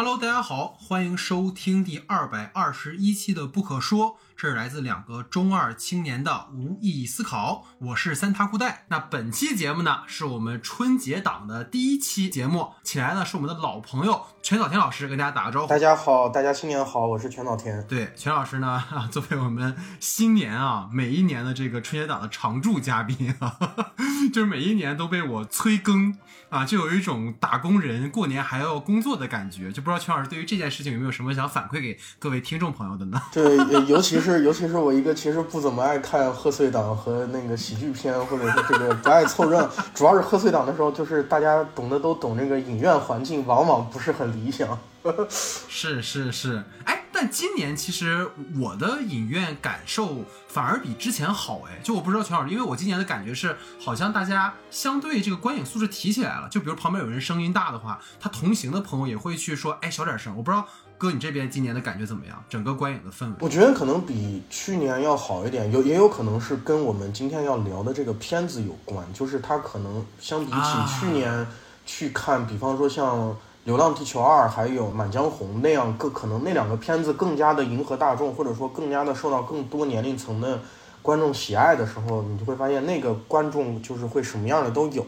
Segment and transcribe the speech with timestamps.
[0.00, 7.64] Hello，大家好，欢迎收听第二百二十一期的《不可说》，这是来自两个中二青年的无意义思考。
[7.80, 8.84] 我是三塔裤带。
[8.90, 15.66] 那本期节目呢，是我们春节档的第一期节目，请来的是我们的老朋友全早田老师，跟大家打个招呼。
[15.66, 17.84] 大家好，大家新年好，我是全早田。
[17.88, 23.58] 对，全老师呢， 作为我们新年啊，每一年的这个春节档的常驻嘉宾啊，
[24.32, 26.16] 就是每一年都被我催更
[26.50, 33.18] 啊，就有一种打工人过年还要工作的感觉，就不知道全老师对于这件事情有没有什么想反馈给各位听众朋友的呢？
[33.32, 33.56] 对，
[33.86, 44.78] 尤其是尤其是我一个其实不怎么爱看贺岁档和那个喜剧片，或者是这个不爱凑热闹，主要是贺岁档的时候，就是大家懂得都懂，这个影院环境往往不是很理想。
[45.30, 60.32] 是是是，哎，但今年其实我的影院感受反而比之前好，哎，就我不知道全老师，因为我今年的感觉是，好像大家相对这个观影素质提起来了，就比如旁边有人声音大的话，他同行的朋友也会去说，哎，小点声。
[60.36, 60.64] 我不知道
[60.96, 63.34] 哥你这边今年的感觉怎么样，整个观影的氛围。
[63.40, 71.44] 我觉得可能比去年要好一点，有也有可能是跟我们今天要聊的这个片子有关，就是它可能相比起去年
[71.84, 73.16] 去看，比方说像。
[73.68, 80.58] 《流浪地球二》还有《满江红》那样更可能那两个片子更加的迎合大众，或者说更加的受到更多年龄层的
[81.02, 85.04] 观众喜爱的时候，你就会发现那个观众就是会什么样的都有。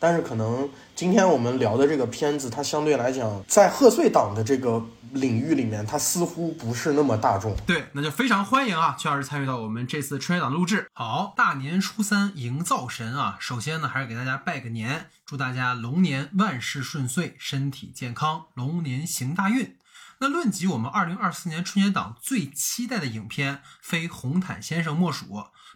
[0.00, 7.54] 但是可能今天我们聊的这个片子，它相对来讲在贺岁档的这个领域里面，它似乎不是那么大众。
[7.66, 10.88] 对，那就非常欢迎啊，邱老师参与到我们这次春节档录制。
[10.94, 19.76] 好，大年初三迎灶神啊，首先呢还是给大家拜个年，祝大家龙年万事顺遂，身体健康，龙年行大运。
[20.20, 25.26] 那论及我们二零二四年春节档最期待的影片，非《红毯先生》莫属。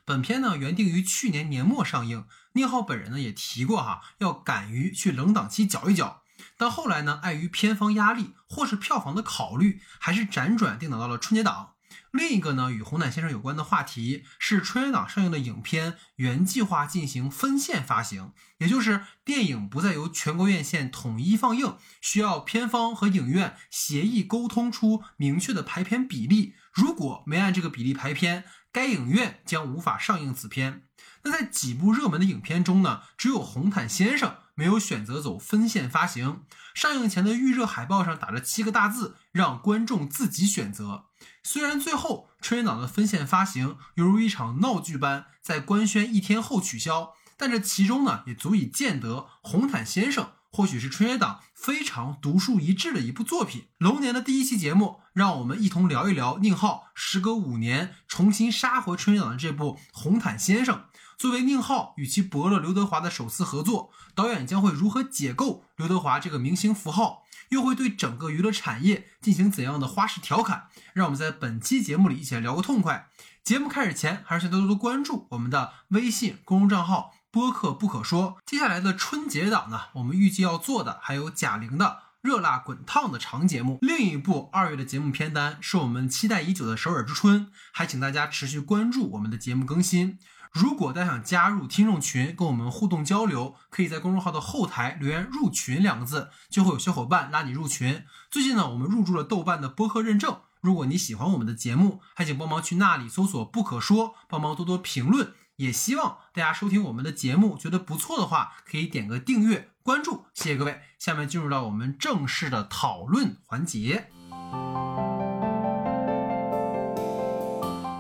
[0.07, 2.25] 本片呢原定于去年年末上映。
[2.55, 6.23] 宁浩本人呢也提过哈，要敢于去冷档期搅一搅，
[6.57, 11.73] 但后来呢，碍于片方压力或是票房的考虑，还是辗转定档到了春节档。
[12.11, 26.55] 另一个呢，与红毯先生有关的话题是春节档上映的影片原计划进行分线发行，也就是电影不再由全国院线统一放映，需要片方和影院协议沟通出明确的排片比例。
[26.73, 30.85] 如果没按这个比例排片，该影院将无法上映此片。
[31.25, 36.43] 那在几部热门的影片中呢，只有《红毯先生》没有选择走分线发行。
[36.75, 41.07] 上映前的预热海报上打着七个大字，让观众自己选择。
[41.43, 53.69] 虽然最后春节档的分线发行犹如一场闹剧般在官宣一天后取消，但这其中呢，也足以见得《红毯先生》或许是春节档非常独树一帜的一部作品。
[53.79, 60.77] 龙年的第一期节目，让我们一同聊一聊宁浩时隔五年重新杀回春节档的这部《红毯先生》。
[61.17, 67.23] 作为宁浩与其伯乐刘德华的首次合作，导演将会如何解构刘德华这个明星符号？
[67.51, 70.69] 又会对整个娱乐产业进行怎样的花式调侃？
[70.93, 73.09] 让我们在本期节目里一起来聊个痛快。
[73.45, 78.39] 节目开始前，还是先多多关注我们的微信公众账号“播客不可说”。
[78.47, 81.85] 接下来的春节档呢，我们预计要做的还有贾玲的
[82.23, 83.79] 《热辣滚烫》的长节目。
[83.83, 90.19] 另一部二月的节目片单是我们期待已久的《首尔之春》，还请大家持续关注我们的节目更新。
[90.55, 98.05] 如果大家想加入听众群，跟我们互动交流，可以在公众号的后台留言“入群”两个字，就会有小伙伴拉你入群。
[98.31, 100.39] 最近呢，我们入驻了豆瓣的播客认证。
[100.61, 105.33] 如果你喜欢我们的节目，还请帮忙去那里搜索“不可说”，帮忙多多评论。
[105.57, 110.83] 也希望大家收听我们的节目觉得不错的话，可以点个订阅、关注，谢谢各位。
[111.01, 114.09] 下面进入到我们正式的讨论环节。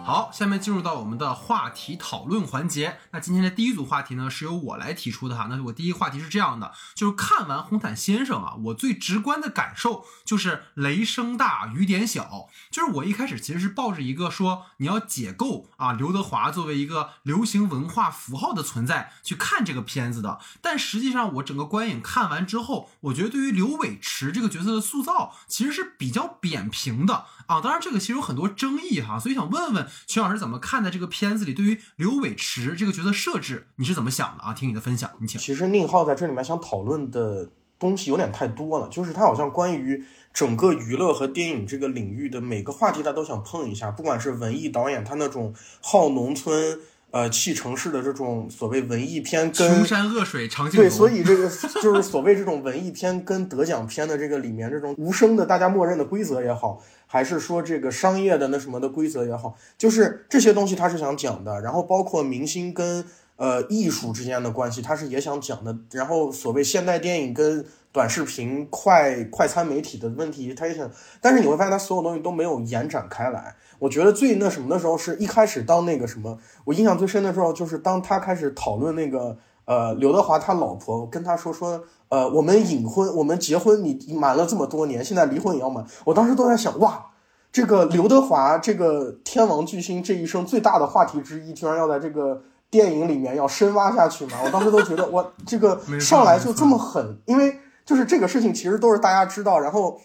[0.07, 2.99] 好，下面进入到我们的话题讨论环节。
[3.13, 5.47] 那今天的第一组话题呢，是由我来提出的哈。
[5.49, 12.51] 那我第一话题是这样的，就是看完《红毯先生》啊，我最直观的感受就是雷声大雨点小。
[12.71, 27.63] 就是我一开始其实是抱着一个说你要解构啊刘德华作为一个流行文化符号的存在去看这个片子的，但实际上我整个观影看完之后，我觉得对于刘伟驰这个角色的塑造其实是比较扁平的啊。
[27.63, 29.89] 当然这个其实有很多争议哈，所以想问问。
[30.07, 33.67] 徐老师怎么看待这个片子里对于刘伟驰这个角色设置？
[33.77, 34.53] 你是怎么想的啊？
[34.53, 35.41] 听你的分享，你请。
[35.41, 37.49] 其实宁浩在这里面想讨论的
[37.79, 43.91] 东西有点太多了，就是他好像关于整个娱乐和电影这个领域的每个话题，他都想碰一下。
[43.91, 46.81] 不管是文艺导演，他那种好农村。
[47.11, 51.49] 呃，弃城市的这种所谓文艺片，跟穷山恶水长镜头，对，所以这个
[51.81, 56.83] 就是所谓这种文艺片跟得奖片的这个里面这种无声的大家默认的规则也好，
[57.15, 61.61] 还是说这个商业的那什么的规则也好，就是这些东西他是想讲的。
[61.61, 63.05] 然后包括明星跟
[63.37, 65.79] 呃艺术之间的关系，他是也想讲的。
[65.93, 70.91] 然后所谓现代电影跟短视频、快快餐媒体的问题，他也想，
[71.21, 73.55] 但是你会发现他所有东西都没有延展开来。
[73.79, 81.85] 我觉得最那什么的时候是一开始当那个什么，我印象最深的时候就是当他开始讨论那个呃刘德华他老婆跟他说说
[82.15, 85.85] 呃我们隐婚，我们结婚你瞒了这么多年，现在离婚也要瞒。
[86.05, 87.07] 我当时都在想哇，
[87.51, 94.39] 这个刘德华这个天王巨星这一生最大的话题之一，居然要在这个电影里面要深挖下去吗？
[94.45, 97.59] 我当时都觉得哇，这个上来就这么狠，因为。
[97.87, 100.01] 就是这个事情，其实都是大家知道，然后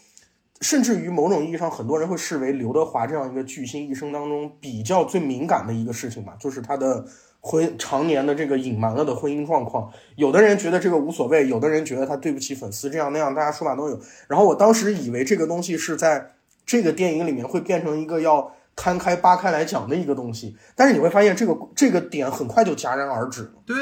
[0.60, 7.06] 甚至于某种意义上，很多人会视为刘德华这样一个巨星一生当中比较最敏感的一个事情吧，就是他的
[7.42, 9.92] 婚常年的这个隐瞒了的婚姻状况。
[10.16, 14.00] 有的人觉得这个无所谓，有的人觉得他对不起粉丝，这样那样，大家说法都有。
[14.28, 16.32] 然后我当时以为这个东西是在
[16.66, 23.52] 这个电影里面会变成一个要摊开扒开来讲的一个东西，但是你会发现这个这个点很快就戛然而止了。
[23.66, 23.76] 对。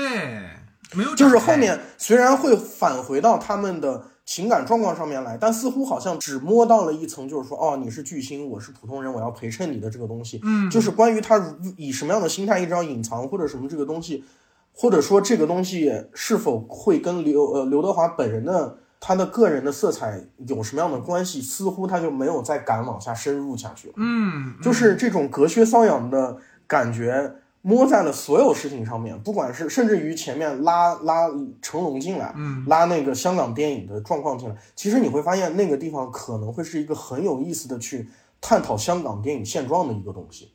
[0.95, 10.41] 没有，就是后面虽然会返回到他们的情感状况上面来，但似乎好像只摸到了一层，就是说，哦，你是巨星，我是普通人，我要陪衬你的这个东西。
[10.44, 14.25] 嗯，就是关于他以什么样的心态一直要隐藏或者什么这个东西，
[14.74, 23.94] 或者说这个东西是否会跟刘呃刘德华本人的他的个人的色彩有什么样的关系，似乎他就没有再敢往下深入下去了。
[23.95, 26.35] 嗯，就是这种隔靴搔痒的
[26.68, 27.33] 感觉。
[27.67, 31.27] 摸在了所有事情上面，不管是甚至于前面拉拉
[31.61, 38.07] 成龙进来，嗯，拉那个香港电影的状况进来，其实你会发现那个地方可能会是一个很有意思的去
[38.39, 40.53] 探讨香港电影现状的一个东西，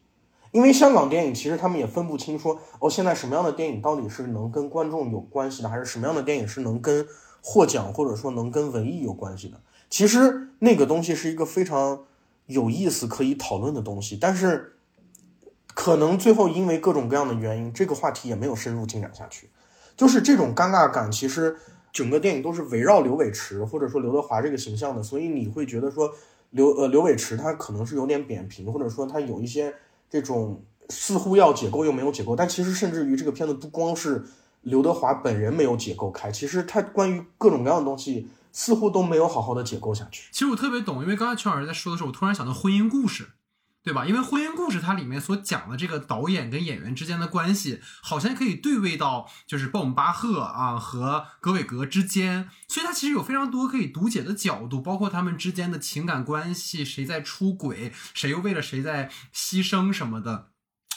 [0.53, 7.07] 因为香港电影其实他们也分不清说哦，现在什么样的电影到底是能跟观众有关系的，还是什么样的电影是能跟
[7.43, 9.61] 获奖或者说能跟文艺有关系的。
[9.91, 12.05] 其实那个东西是一个非常
[12.47, 14.72] 有意思可以讨论的东西，但是。
[15.75, 19.49] 可能最后因为各种各样的原因，这个话题也没有深入进展下去。
[19.97, 21.57] 就是这种尴尬感，其实
[21.93, 26.11] 整个电影都是围绕刘伟驰或者说刘德华这个形象的，所以你会觉得说
[26.51, 29.75] 刘呃刘伟驰他可能是有点扁平，或者说他有一些
[30.09, 32.35] 这种似乎要解构又没有解构。
[32.35, 34.25] 但其实甚至于这个片子不光是
[34.63, 40.29] 刘德华本人没有解构开，其实他关于各种各样的东西似乎都没有好好的解构下去。
[40.33, 43.29] 其实我特别懂，因为刚才邱老师在说的时候，我突然想到婚姻故事。
[43.85, 44.07] 对吧？
[44.07, 60.52] 因为婚姻故事它里面所讲的这个导演跟演员之间的关系，好像可以对位到就是鲍姆巴赫啊和格韦格之间，所以它其实有非常多可以读解的角度，包括他们之间的情感关系，谁在出轨，谁又为了谁在牺牲什么的。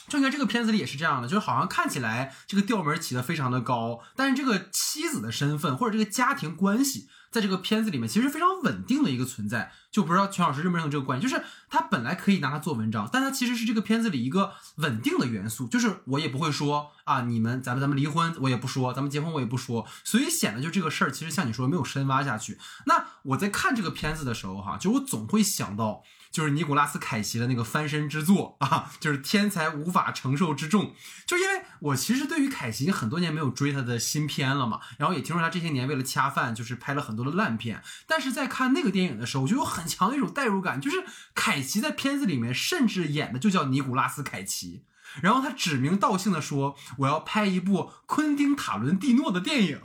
[0.08, 7.08] 就你看这个片子里也是这样的，就是好像看起来这个调门起的非常的高，但是这个妻子的身份或者这个家庭关系。
[7.32, 22.58] 在这个片子里面，其实非常稳定的一个存在，就不知道全老师认不认同这个观点，就是他本来可以拿它做文章，但他其实是这个片子里一个稳定的元素，就是我也不会说啊，你们咱们咱们离婚，我也不说，咱们结婚我也不说，所以显得就这个事儿，其实像你说没有深挖下去。
[22.86, 26.04] 那我在看这个片子的时候，哈，就我总会想到。
[26.36, 30.94] 就是尼古拉斯凯奇的那个翻身之作啊，就是天才无法承受之重。
[31.26, 37.82] 就因为我其实对于凯奇很多年没有追他的新片了嘛，然后也听说他这些年为了恰饭，就是拍了很多的烂片。
[38.06, 44.84] 但是在看那个电影的时候，我就有很强的一种代入感，就是凯奇在片子里面甚至演的就叫尼古拉斯凯奇。
[45.22, 49.80] 然后他指名道姓的说：“我要拍一部昆汀塔伦蒂诺的电影。”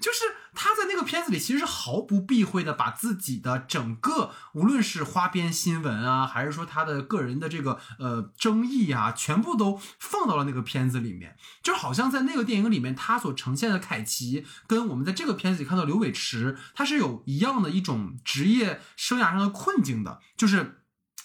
[0.00, 0.20] 就是
[0.54, 11.36] 他在那个片子里其实是毫不避讳的把自己的整个，无论是花边新闻啊，还是说他的个人的这个呃争议啊，全部都放到了那个片子里面。
[11.62, 20.76] 就好像在那个电影里面，他所呈现的凯奇跟我们在这个片子里看到刘伟驰，他是有一样的一种职业生涯上的困境的，就是。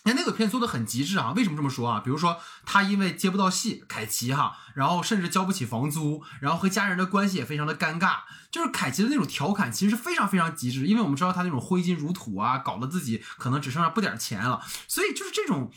[0.03, 1.31] 哎，那个片做的很极致啊！
[1.33, 2.01] 为什么这么说啊？
[2.03, 8.17] 比如说他因为接不到戏，凯奇哈，然后甚至交不起房租，然后和家人的关系也非常的尴尬。
[8.51, 14.61] 就是凯奇的那种调侃，其实非常非常极致，因为我们知道他那种挥金如土啊，搞得自己可能只剩下不点钱了。
[14.89, 15.71] 所以就是这种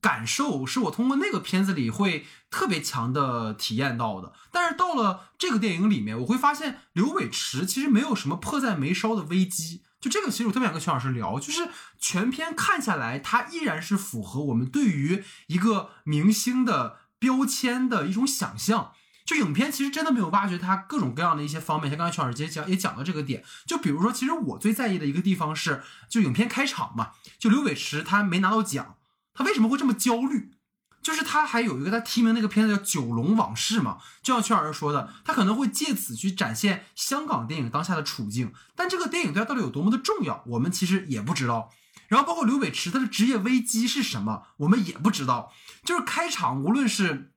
[0.00, 4.32] 感受，是我通过那个片子里会特别强的体验到的。
[4.50, 9.82] 但是到了这个电影里面，我会发现刘伟驰其实没有什么迫在眉梢的危机。
[10.06, 18.92] 就这个，其实我特别想跟邱老师聊，就是全片看下来，它依然是符合我们对于一个明星的标签的一种想象。
[19.24, 23.42] 就影片其实真的没有挖掘他各种各样的一些方面，像刚才邱老师也讲也讲到这个点。
[23.66, 28.94] 就比如说，其实我最在意的一个地方是，就影片开场嘛，就刘伟驰他没拿到奖，
[29.34, 30.52] 他为什么会这么焦虑？
[31.06, 41.70] 就是他还有一个他提名那个片子叫《九龙往事》嘛，就像圈老师说的，他可能会借此去展现香港电影当下的处境，但这个电影对他到底有多么的重要，我们其实也不知道。
[42.08, 45.52] 然后包括刘伟驰他的职业危机是什么，我们也不知道。
[45.84, 47.30] 就是开场无论是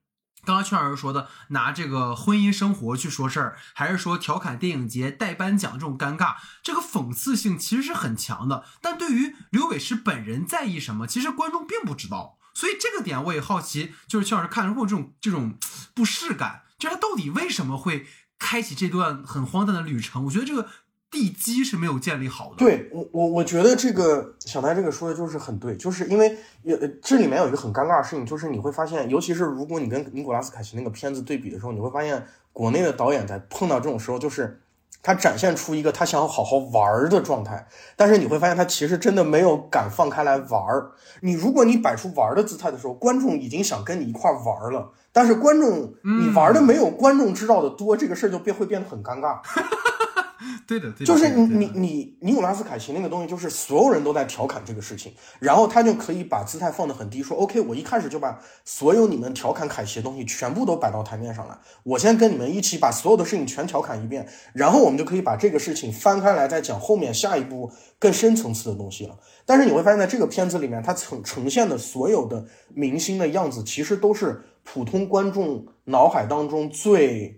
[0.44, 6.34] 刚刚圈老师说的，拿这个婚姻生活去说事儿，还是说调侃电影节带颁奖这种尴尬，
[6.64, 8.64] 这个讽刺性其实是很强的。
[8.82, 12.39] 但对于刘伟驰本人在意什么，其实观众并不知道。
[12.60, 15.54] 所以这个点我也好奇，就是肖老师看如果这种这种
[15.94, 18.04] 不适感，就是他到底为什么会
[18.38, 20.26] 开启这段很荒诞的旅程？
[20.26, 20.68] 我觉得这个。
[21.12, 22.58] 地基是没有建立好的。
[22.58, 34.60] 对我，我我觉得这个小白这个说的就是很对，就是因为有这里面有一个很尴尬的事情，就是你会发现，尤其是如果你跟尼古拉斯凯奇那个片子对比的时候，你会发现国内的导演在碰到这种时候，就是
[35.02, 37.66] 他展现出一个他想好好玩的状态，
[37.96, 40.92] 但是你会发现他其实真的没有敢放开来玩儿。
[41.20, 49.38] 你如果你摆出玩的姿态的时候，观众已经想跟你一块玩了，但是观众你玩的没有观众知道的多，这个事儿就变会变得很尴尬。
[50.66, 69.18] 对的对，就是你你你尼古拉斯凯奇那个东西，就是所有人都在调侃这个事情，然后他就可以把姿态放得很低，说 OK，我一开始就把所有你们调侃凯奇的东西全部都摆到台面上来，我先跟你们一起把所有的事情全调侃一遍，然后我们就可以把这个事情翻开来再讲后面下一步更深层次的东西了。
[69.44, 77.36] 但是你会发现在这个片子里面，它呈呈现的所有的明星的样子，其实都是普通观众脑海当中最。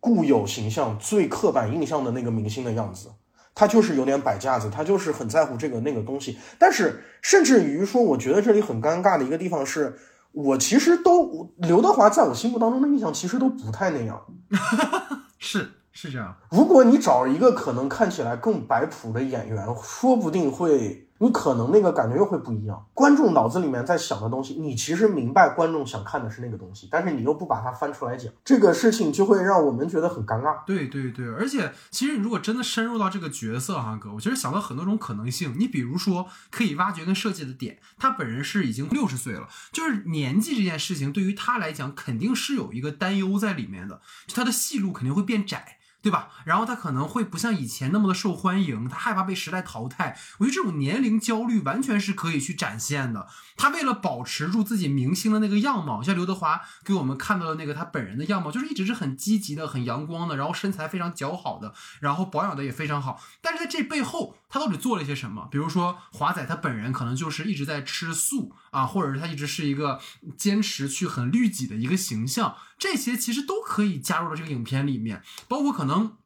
[0.00, 3.08] 固有形象最刻板印象的那个明星的样子，
[3.54, 6.38] 他就是有点摆架子，他就是很在乎这个那个东西。
[6.58, 9.98] 但是，甚至于说，我觉得这里很尴尬的一个地方是，
[10.32, 14.24] 我其实都刘德华在我心目当中的印象其实都不太那样。
[15.38, 16.36] 是是这样。
[16.50, 21.07] 如果你找一个可能看起来更摆谱的演员，说不定会。
[21.20, 30.64] 你可能那个感觉又会不一样，观众脑子里面在想的东西，你其实明白观众想看的是那个东西，但是你又不把它翻出来讲，这个事情就会让我们觉得很尴尬。
[30.64, 35.54] 对对对，而且其实你如果真的深入到这个角色哈哥，我其实想到很多种可能性。
[35.58, 44.00] 你比如说可以挖掘跟设计的点，他本人是已经六十岁了，就是年纪这件事情对于他来讲肯定是有一个担忧在里面的，
[44.32, 45.77] 他的戏路肯定会变窄。
[46.00, 46.28] 对吧？
[46.44, 50.16] 然后他可能会不像以前那么的受欢迎，他害怕被时代淘汰。
[50.38, 53.26] 我觉得这种年龄焦虑完全是可以去展现的。
[53.56, 63.20] 他为了保持住自己明星的那个样貌，像刘德华给我们看到的那个他本人的样貌，就是一直是很积极的、很阳光的，然后身材非常姣好的，然后保养的也非常好。
[63.40, 65.48] 但是在这背后，他到底做了一些什么？
[65.50, 70.00] 比如说华仔他本人可能就是一直在吃素啊，或者是他一直是一个
[70.36, 76.16] 坚持去很律己的一个形象，这些其实都可以加入到这个影片里面，包括可能。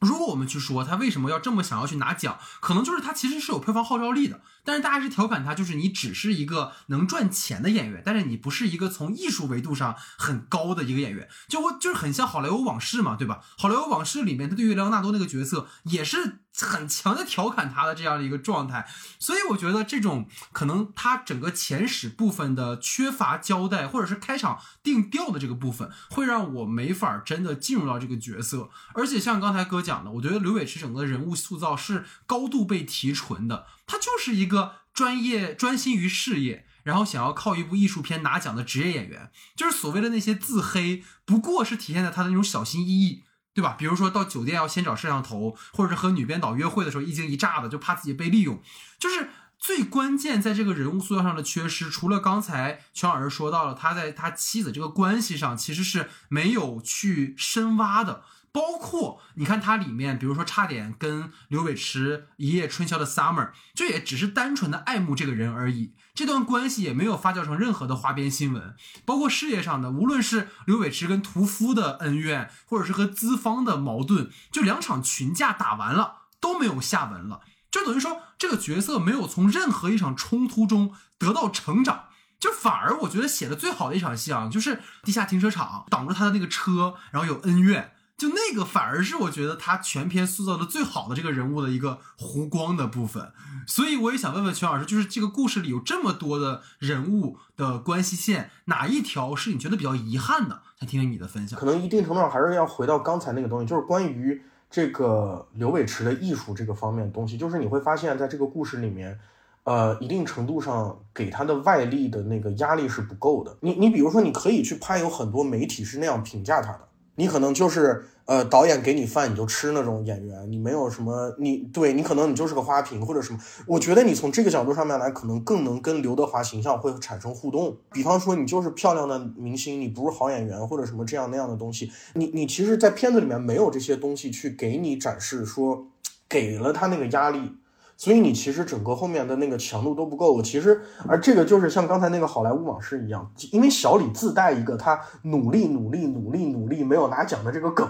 [0.00, 13.40] 如果我们去说他为什么要这么想要去拿奖，可能就是他其实是有票房号召力的，但是大家是调侃他，就是你只是一个能赚钱的演员，但是你不是一个从艺术维度上很高的一个演员，就我就是很像《好莱坞往事》嘛，对吧？
[13.62, 16.38] 《好莱坞往事》里面他对于莱昂纳多那个角色也是。
[16.54, 18.86] 很强的调侃他的这样的一个状态，
[19.18, 28.68] 所以我觉得这种可能他整个前史部分的缺乏交代，或者是开场定调的这个部分，会让我没法真的进入到这个角色。
[28.92, 43.24] 而且像刚才哥讲的，我觉得刘伟驰整个人物塑造是高度被提纯的，他就是一个专业专心于事业，然后想要靠一部艺术片拿奖的职业演员，就是所谓的那些自黑，不过是体现在他的那种小心翼翼。
[43.54, 43.76] 对吧？
[43.78, 48.62] 比如说到酒店要先找摄像头，或者是和女编导约会的时候一惊一乍的，就怕自己被利用。
[48.98, 58.24] 就是最关键在这个人物塑造上的缺失，除了刚才全老师说到了他在他妻子这个关系上其实是没有去深挖的。
[58.52, 68.76] 包括你看它里面，比如说差点跟刘伟驰一夜春宵的 Summer，就也只是单纯的爱慕这个人而已，这段关系也没有发酵成任何的花边新闻。
[69.06, 77.40] 包括事业上的，无论是刘伟驰跟屠夫的恩怨，或者是和资方的矛盾，就两场群架打完了都没有下文了，
[77.70, 87.92] 就等于说这个角色没有从任何一场冲突中得到成长，就反而我觉得写的最好的一场戏啊，就是地下停车场挡住他的那个车，然后有恩怨。
[88.22, 93.32] 就那个反而是我觉得他全篇塑造的最好的这个人物的一个弧光的部分，
[93.66, 100.62] 所以我也想问问全老师，就是这个故事里有这么多的人物的关系线，哪一条是你觉得比较遗憾的？
[100.78, 101.58] 想听听你的分享。
[101.58, 109.18] 可能一定程度上还是要回到刚才那个东西，就是关于这个刘伟驰的艺术这个方面的东西，就是你会发现在这个故事里面，
[109.64, 113.56] 呃，一定程度上给他的外力的那个压力是不够的。
[113.62, 116.88] 你你比如说，你可以去拍，有很多媒体是那样评价他的。
[117.16, 123.38] 你可能就是呃，导演给你饭你就吃那种演员，你没有什么，你对你可能你就是个花瓶或者什么。
[123.66, 127.76] 我觉得你从这个角度上面来，可能更能跟刘德华形象会产生互动。
[127.92, 135.86] 比方说，你就是漂亮的明星，你不是好演员或者什么这样那样的东西，你你其实，在片子里面没有这些东西去给你展示，说
[136.28, 137.56] 给了他那个压力。
[137.96, 140.42] 所以你其实整个后面的那个强度都不够。
[140.42, 147.88] 其实，而这个就是像刚才那个好莱坞往事一样，因为小李自带一个他努力努力努力努力没有拿奖的这个梗，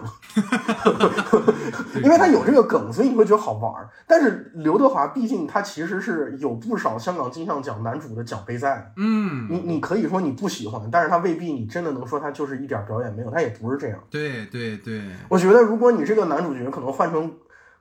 [2.02, 3.88] 因为他有这个梗，所以你会觉得好玩儿。
[4.06, 13.98] 但是刘德华毕竟他其实是有不少香港金像奖男主的奖杯在，嗯，你你可以说你不喜欢，但是他未必你真的能说他就是一点表演没有，他也不是这样。
[14.10, 17.32] 对对对，我觉得如果你这个男主角可能换成。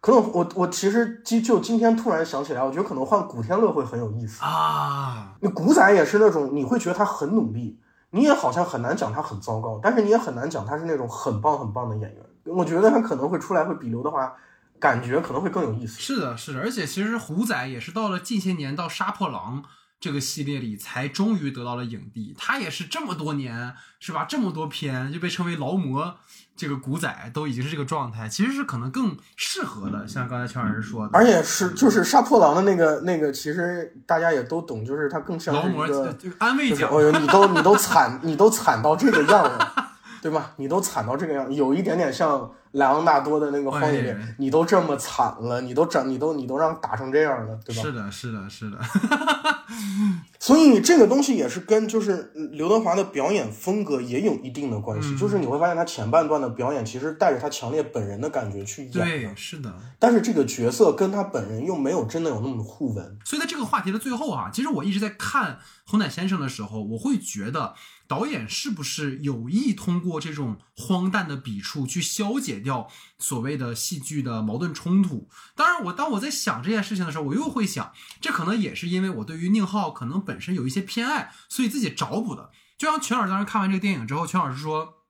[0.01, 5.35] 可能我我其实今就今天突然想起来，我觉得可能换古天乐会很有意思啊。
[5.39, 7.79] 那古仔也是那种你会觉得他很努力，
[8.09, 12.25] 你也好像很难讲他很糟糕，但是你也很难讲他是那种很棒很棒的演员。
[12.45, 14.33] 我觉得他可能会出来会比刘德华
[14.79, 15.99] 感觉可能会更有意思。
[16.01, 19.63] 是的，是的，而且其实虎仔也是到了近些年到杀破狼
[19.99, 24.25] 这个系列里才终于得到了影帝，他也是这么多年是吧？
[24.27, 26.15] 这么多片就被称为劳模。
[26.55, 30.07] 这个古仔都已经是这个状态，其实是可能更适合的。
[30.07, 36.89] 像刚才乔老师说的，而且是就是杀破狼的那个那个，其实大家也都懂，就是他更像是一个安慰奖。
[36.91, 39.73] 哦呦，你都你都惨，你都惨到这个样了，
[40.21, 40.51] 对吧？
[40.57, 47.81] 你都惨到这个样，有一点点像莱昂纳多的那个荒野猎人，你都这么惨了，你都整，你都你都让打成这样了，对吧？
[47.81, 48.77] 是的，是的，是的。
[50.39, 59.73] 所以这个东西也是跟就是刘德华的表演风格也有一定的关系，就是你会发现他前半段的表演其实带着他强烈本人的感觉去演，对，是的。
[59.99, 63.17] 但是这个角色跟他本人又没有真的有那么互文。
[63.23, 65.53] 所以在这个话题的最后啊，其实我一直在看
[65.85, 67.75] 《红毯先生》的时候，我会觉得。
[68.07, 72.87] 导演是不是有意通过这种荒诞的笔触去消解掉
[73.19, 75.29] 所谓的戏剧的矛盾冲突？
[75.55, 77.91] 当然，我当我在想这件事情的时候，我又会想，
[78.21, 82.51] 这可能也是因为我对于宁浩可能本身有一些偏爱，所以自己找补的。
[82.77, 85.03] 就像全老师当时看完这个电影之后，全老师说：“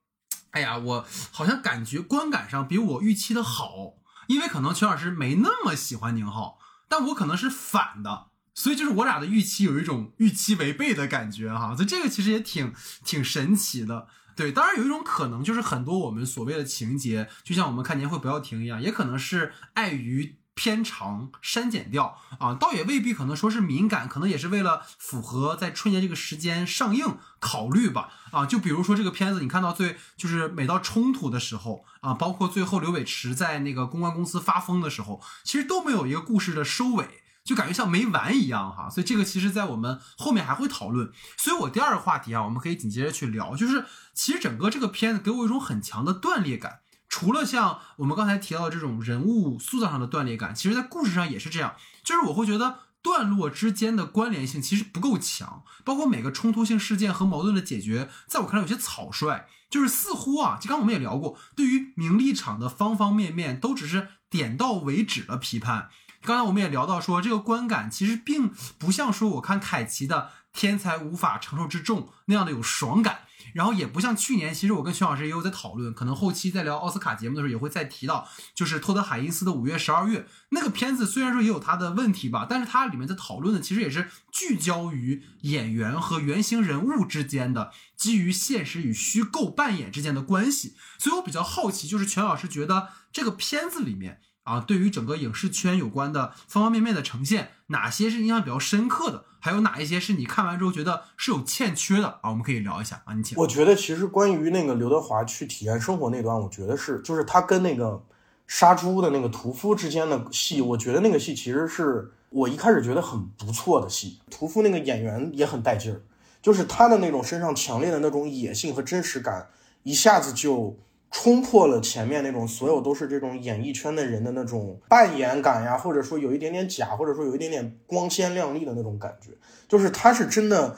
[0.50, 3.94] 哎呀，我好像感觉观感上比我预期的好，
[4.26, 14.08] 因为可能全老师没那么喜欢宁浩，但我可能是反的。”所以就是我俩的预期有一种预期违背的感觉哈，所以这个其实也挺挺神奇的。
[14.34, 28.44] 对，当然有一种可能就是很多我们所谓的情节，就像我们看年会不要停一样，也可能是碍于偏长删减掉啊，倒也未必可能说是敏感，可能也是为了符合在春节这个时间上映考虑吧啊。
[28.44, 37.21] 就比如说这个片子，你看到最就是每到冲突的时候啊，包括最后刘伟驰在那个公关公司发疯的时候，其实都没有一个故事的收尾。
[37.44, 41.10] 就感觉像没完一样哈，所以这个其实，在我们后面还会讨论。
[41.36, 46.80] 所以我第二个话题啊，我们可以紧接着去聊，就是其实整个这个片子给我一种很强的断裂感。
[47.08, 51.74] 除了像我们刚才提到的这种人物塑造上的断裂感，其实在故事上也是这样。
[52.02, 59.46] 就是我会觉得段落之间的关联性其实不够强，包括每个冲突性事件和矛盾的解决，在我看来有些草率。
[59.68, 65.88] 就是似乎啊，就刚我们也聊过，对于名利场的方方面面都只是点到为止的批判。
[66.24, 73.22] 刚才我们也聊到说，这个观感其实并不像说我看凯奇的《天才无法承受之重》那样的有爽感，
[73.54, 94.20] 然后也不像去年，其实我跟全老师也有在讨论，可能后期在聊奥斯卡节目的时候也会再提到，就是托德海因斯的《五月十二月》那个片子，虽然说也有它的问题吧，但是它里面在讨论的其实也是聚焦于演员和原型人物之间的基于现实与虚构扮演之间的关系，所以我比较好奇，就是全老师觉得这个片子里面。
[94.44, 99.24] 啊，对于整个影视圈有关的方方面面的呈现，哪些是印象比较深刻的？
[99.38, 102.18] 还有哪一些是你看完之后觉得是有欠缺的？
[102.22, 103.14] 啊，我们可以聊一下啊。
[103.14, 103.38] 你请。
[103.38, 108.04] 我觉得其实关于那个刘德华去体验生活那段，我觉得是就是他跟那个
[108.46, 114.20] 杀猪的那个屠夫之间的戏，我觉得那个戏其实是我一开始觉得很不错的戏。
[114.30, 116.02] 屠夫那个演员也很带劲儿，
[116.40, 119.48] 就是他的那种身上强烈的那种野性和真实感，
[119.84, 120.76] 一下子就。
[121.14, 129.30] 冲破了前面那种所有都是这种演艺圈的人的那种扮演感呀，或者说有一点点假，或者说有一点点光鲜亮丽的那种感觉，
[129.68, 130.74] 就是他是真的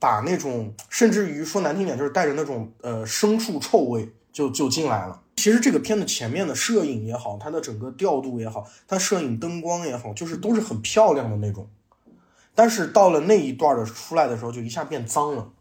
[0.00, 5.22] 把那种甚至于说难听点，就是带着那种呃牲畜臭味就就进来了。
[5.36, 11.68] 其实这个片子前面的摄影也好，它的整个调度也好，它摄影灯光也好，就是都是很漂亮的那种。
[12.56, 15.52] 但是到了那一段的出来的时候，就一下变脏了。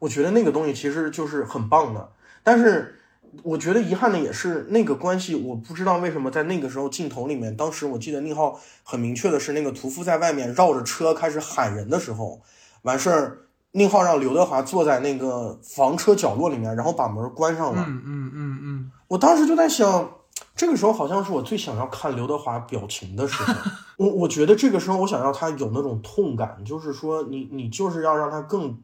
[0.00, 2.12] 我觉得那个东西其实就是很棒的，
[2.44, 2.96] 但是。
[3.42, 12.40] 我觉得遗憾的也是那个关系，我不知道为什么在那个时候镜头里面，当时我记得宁浩很明确的是，那个屠夫在外面绕着车开始喊人的时候，
[12.82, 13.38] 完事儿，
[13.72, 17.84] 宁浩让刘德华坐在那个房车角落里面，然后把门关上了。
[17.86, 18.90] 嗯嗯嗯嗯。
[19.06, 20.10] 我当时就在想，
[20.56, 23.54] 这个时候好像是我最想要看刘德华表情的时候。
[23.96, 28.76] 我我觉得这个时候我想要他有那种痛感，就是说你你就是要让他更，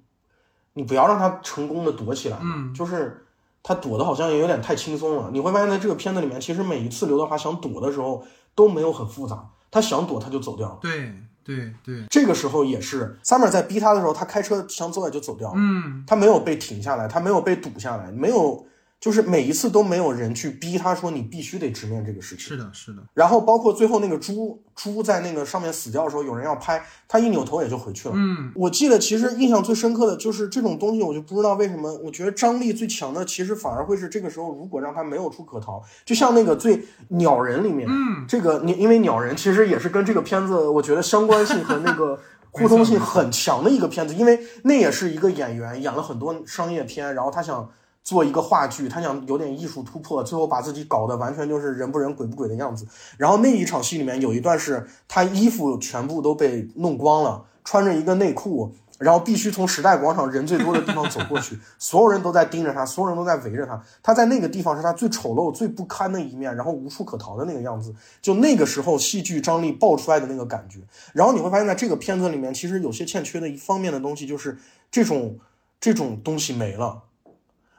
[0.75, 3.26] 你不要让他成功的躲起来，嗯，就是。
[3.69, 5.29] 他躲的好像也有点太轻松了。
[5.33, 8.25] 你会发现在这个片子里面，其实每一次刘德华想躲的时候
[8.55, 10.79] 都没有很复杂，他想躲他就走掉了。
[10.81, 18.65] 对对对，这个时候也是 Summer 在逼他的时候，他开车想走也就走掉了，嗯，他没有被停下来，他没有被堵下来，没有，
[18.99, 22.45] 就是每一次都没有人去逼他说你必须得直面这个事情。
[22.45, 28.15] 是的，是的，然后包括最后那个猪猪在那个上面死掉的时候，有人要拍，他一扭头也就回去了。
[28.17, 42.19] 嗯，我记得其实印象最深刻的就是这种东西，我就不知道为什么，我觉得张力最强的其实反而会是这个时候，如果让他没有处可逃，就像那个最鸟人里面，嗯，这个你因为鸟人其实也是跟这个片子，我觉得相关性和那个
[42.51, 47.71] 互通性很强的一个片子，因为那也是一个演员演了很多商业片，然后他想。
[48.07, 52.87] 做一个话剧，他想有点艺术突破，最后把自己搞得完全就是人不人鬼不鬼的样子。
[53.17, 63.83] 然后那一场戏里面有一段是他衣服全部都被弄光了，穿着一个内裤，然后必须从时代广场人最多的地方走过去， 所有人都在盯着他，所有人都在围着他。
[64.05, 67.93] 他在那个地方是他最丑陋、最不堪的一面，然后无处可逃的那个样子。
[68.23, 70.79] 就那个时候戏剧张力爆出来的那个感觉。
[71.13, 74.57] 然后你会发现在这个片子里面，其实有些欠缺的一方面的东西就是
[74.93, 75.41] 这种
[75.81, 77.03] 这种东西没了。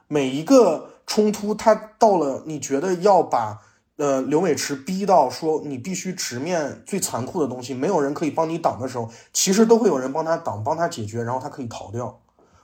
[0.08, 3.60] 每一个冲突，他到了你觉得要把
[3.98, 12.20] 呃刘美池逼到说你必须直面最残酷的东西，没有人可以帮你挡的时候，其实都会有人帮他挡，帮他解决，然后他可以逃掉。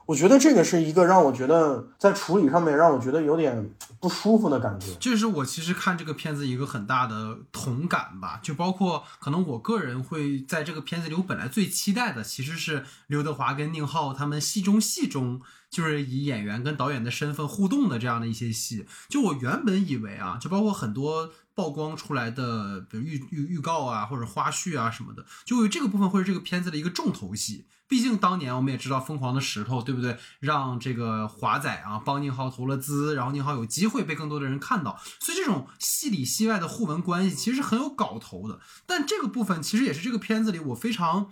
[0.05, 4.87] 我觉得这个是一个让我觉得在处理上面让我觉得有点不舒服的感觉。
[4.99, 15.39] 这是我其实看这个片子一个很大的同感吧，就包括可能我个人会在这个片子里，我本来最期待的其实是刘德华跟宁浩他们戏中戏中。
[15.73, 27.65] 就是以演员跟导演的身份互动的这样的一些戏，就我原本以为啊，就包括很多曝光出来的，比如预预预告啊，或者花絮啊什么的，就这个部分会是这个片子的一个重头戏。
[27.87, 30.17] 毕竟当年我们也知道《疯狂的石头》，对不对？
[30.39, 38.59] 让这个华仔啊帮宁浩投了资，然后宁浩有机会被更多的人看到，所以这种戏里戏外的互文关系其实很有搞头的。
[38.85, 41.31] 但这个部分其实也是这个片子里我非常。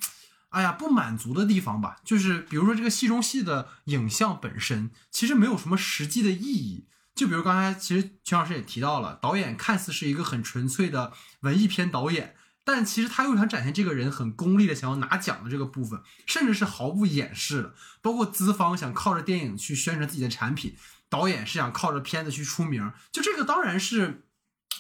[0.51, 6.87] 哎呀，不满足的地方吧，就是比如说这个戏中戏的影像本身，其实没有什么实际的意义。
[7.13, 11.11] 就比如刚才其实全老师也提到了，导演看似是一个很纯粹的
[11.41, 17.75] 文艺片导演，但其实他又想展现这个人很功利的想要拿奖的这个部分，甚至是毫不掩饰的。
[18.01, 20.75] 包括资方想靠着电影去宣传自己的产品，
[21.09, 22.91] 导演是想靠着片子去出名。
[23.11, 24.25] 就这个当然是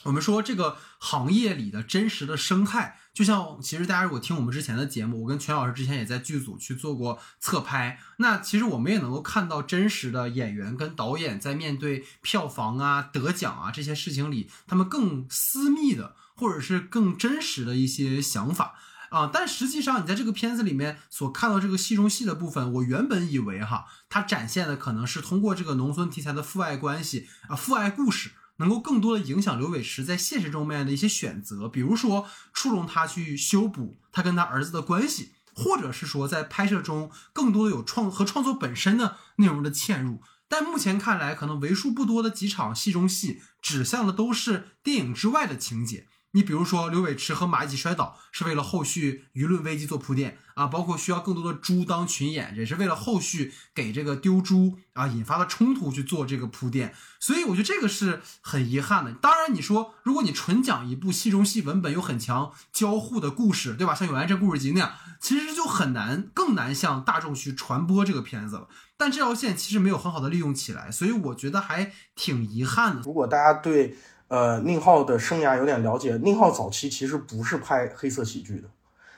[0.03, 2.97] 我们说这个行业里的真实的生态。
[3.13, 18.75] 就像其实大家如果听我们之前的节目，我跟全老师之前也在剧组去做过侧拍，那其实我们也能够看到真实的演员跟导演在面对票房啊、得奖啊这些事情里，他们更私密的或者是更真实的一些想法
[19.09, 19.29] 啊。
[19.31, 28.31] 但实际上你在这个片子里面所看到这个戏中戏的部分，我原本以为哈，它展现的可能是通过这个农村题材的父爱关系啊、父爱故事。
[28.61, 40.21] 能够更多的影响刘伟驰在现实中面的一些选择，比如说触动他去修补他跟他儿子的关系，或者是说在拍摄中更多的有创和创作本身的内容的嵌入。
[40.47, 46.07] 但目前看来，可能为数不多的几场戏中戏指向的都是电影之外的情节。
[46.33, 56.93] 你比如说，刘伟驰和马一起摔倒，是为了后续舆论危机做铺垫啊，包括需要更多的猪当群演，也是为了后续给这个丢猪啊引发的冲突去做这个铺垫。
[57.19, 59.11] 所以我觉得这个是很遗憾的。
[59.11, 63.93] 当然，你说如果你纯讲一部戏中戏文本有很强交互的故事，对吧？
[63.93, 68.69] 像《永安镇故事集》那样，其实就很难，更难向大众去传播这个片子了。
[68.95, 73.01] 但这条线其实没有很好的利用起来，所以我觉得还挺遗憾的。
[73.01, 73.97] 如果大家对。
[74.31, 76.17] 呃，宁浩的生涯有点了解。
[76.23, 78.69] 宁浩早期其实不是拍黑色喜剧的，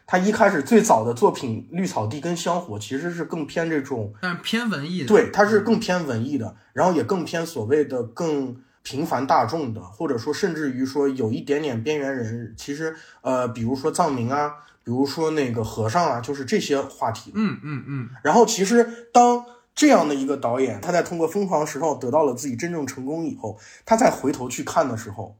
[0.08, 5.06] 他一开始最早的作品《绿草地》跟《香火》其实是更偏这种，但偏文艺。
[5.06, 12.56] 对，他是更偏文艺的，然后也更偏所谓的更平凡大众的，或者说甚至于说有一点点边缘人。
[12.58, 14.52] 其实，呃，比如说藏民啊，
[14.84, 17.32] 比如说那个和尚啊，就是这些话题。
[17.36, 18.10] 嗯嗯嗯。
[18.24, 19.46] 然后其实当。
[19.76, 25.36] 这样的一个导演，他在通过《疯狂石头》得到了自己真正成功以后，他再回头去看的时候，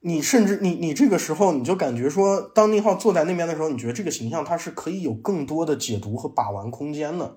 [0.00, 7.36] 你甚至你你这个时候你就感觉说，当宁浩坐在那边的时候，你觉得这个形象他是可以有更多的解读和把玩空间的。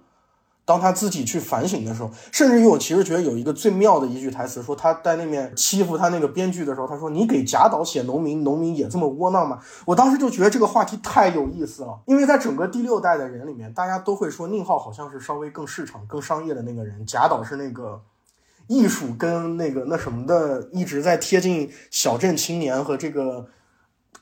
[0.71, 18.01] 当他自己去反省的时候，甚至于我其实觉得有一个最妙的一句台词，说他在那面欺负他那个编剧的时候，他说：“你给贾导写农民，农民也这么窝囊吗？”我当时就觉得这个话题太有意思了，因为在整个第六代的人里面，大家都会说宁浩好像是稍微更市场、更商业的那个人，贾导是那个
[18.67, 23.47] 艺术跟那个那什么的，一直在贴近小镇青年和这个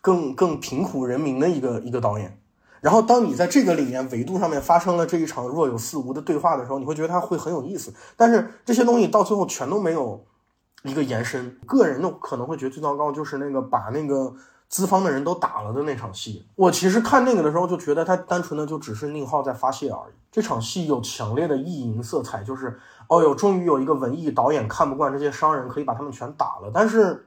[0.01, 2.38] 更更贫苦人民的一个一个导演。
[2.81, 7.93] 然后，当你在这个里面维度上面发生了这一场若有似无的对话的时候，你会觉得它会很有意思。
[8.15, 10.23] 但是这些东西到最后全都没有
[10.83, 11.57] 一个延伸。
[11.65, 14.33] 个人的可能会觉得最糟糕就是那个把那个
[14.67, 16.45] 资方的人都打了的那场戏。
[16.55, 20.13] 我其实看那个的时候就觉得他单纯的就只是宁浩在发泄而已。
[20.31, 26.71] 这场戏有强烈的意淫色彩，就是哦哟，终于有一个文艺导演看不惯这些商人，可以把他们全打了。
[26.73, 27.25] 但是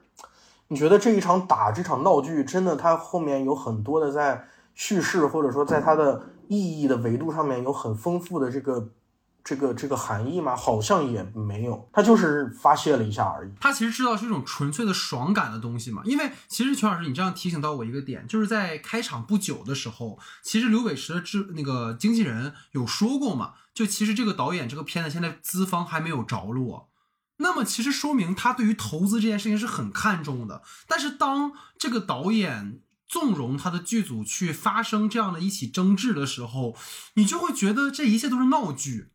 [0.69, 8.91] 你觉得这一场打这场闹剧，真的它后面有很多的在叙事或者说在它的意义的维度上面有很丰富的这个。
[9.45, 10.55] 这个这个含义吗？
[10.55, 13.51] 好像也没有，他就是发泄了一下而已。
[13.59, 16.01] 他其实知道是一种纯粹的爽感的东西嘛。
[16.05, 26.89] 因为其实全老师，你这样提醒到我一个点，就是在开场不久的时候，其实刘伟驰的制那个经纪人有说过嘛，就其实这个导演这个片子现在资方还没有着落，
[27.39, 30.61] 那么其实说明他对于投资这件事情是很看重的。
[30.87, 32.79] 但是当这个导演
[33.13, 36.75] 纵容他的剧组去发生这样的一起争执的时候，
[37.13, 39.11] 你就会觉得这一切都是闹剧。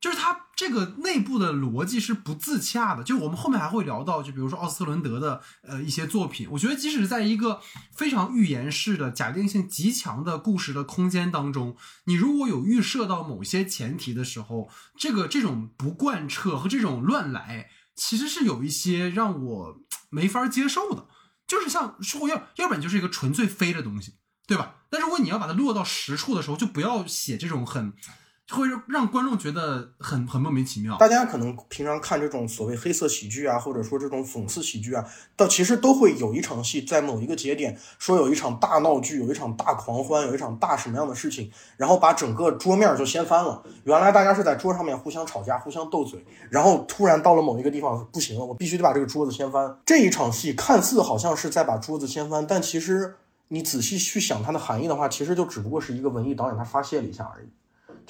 [0.00, 7.60] 就是他这个内部的逻辑是不自洽的，就我们后面还会聊到，就比如说奥斯特伦德的呃一些作品，我觉得即使在一个
[7.92, 21.08] 非常预言式的假定性极强的故事的空间当中，你如果有预设到某些前提的时候，这个这种不贯彻和这种乱来，其实是有一些让我没法接受的。
[21.52, 24.14] 就是像说要要不然就是一个纯粹飞的东西，
[24.46, 24.76] 对吧？
[24.88, 27.92] 但如果你要把它落到实处的时候，就不要写这种很。
[28.52, 30.96] 会让观众觉得很很莫名其妙。
[30.98, 43.62] 大家可能平常看这种所谓黑色喜剧啊，或者说这种讽刺喜剧啊，到其实都会有一场戏在某一个节点说有一场大闹剧，有一场大狂欢，有一场大什么样的事情，然后把整个桌面就掀翻了。
[43.84, 49.78] 原来大家是在桌上面互相吵架、互相斗嘴，然后突然到了某一个地方不行了，我必须得把这个桌子掀翻。
[49.86, 53.14] 这一场戏看似好像是在把桌子掀翻，但其实
[53.48, 57.48] 你仔细去想它的含义的话，其实就只不过是一个文艺导演他发泄了一下而已。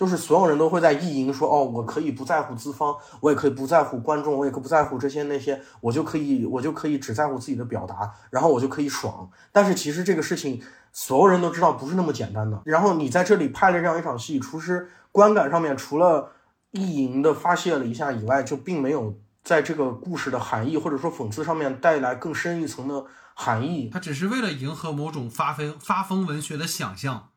[0.03, 9.31] 就是所有人都会在意淫说，哦，我可以不在乎资方，我也可以不在乎观众，我也可以不在乎这些那些，我就可以，我就可以只在乎自己的表达，然后我就可以爽。
[9.53, 10.61] 但是其实这个事情，
[10.93, 12.61] 所有人都知道不是那么简单的。
[12.65, 16.33] 然后你在这里拍了这样一场戏，厨师观感上面除了
[16.73, 23.05] 意淫的发泄了一下以外，就并没有在这个故事的含义或者说讽刺上面带来更深一层的
[23.37, 23.89] 含义。
[23.93, 27.29] 他只是为了迎合某种发疯发疯文学的想象。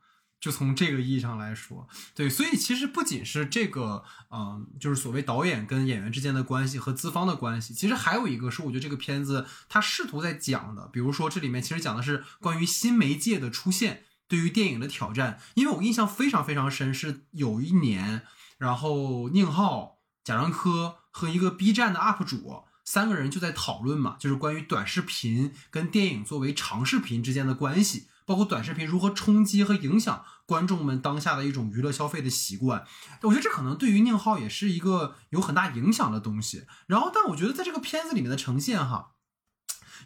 [0.45, 15.39] 就从这个意义上来说，对，所以其实不仅是这个，嗯，就是所谓导演跟演员之间的关系和资方的关系，其实还有一个是我觉得这个片子它试图在讲的，比如说这里面其实讲的是关于新媒介的出现对于电影的挑战。
[15.55, 18.21] 因为我印象非常非常深，是有一年，
[18.59, 28.09] 然后宁浩、贾樟柯和一个 B 站的 UP 主三个人就在讨论嘛，就是关于短视频跟电影作为长视频之间的关系。
[28.25, 32.85] 包括短视频如何冲击和影响观众们当下的一种娱乐消费的习惯，
[33.21, 36.65] 我觉得这可能对于宁浩也是一个有很大影响的东西。
[36.87, 39.11] 然后，但我觉得在这个片子里面的呈现哈，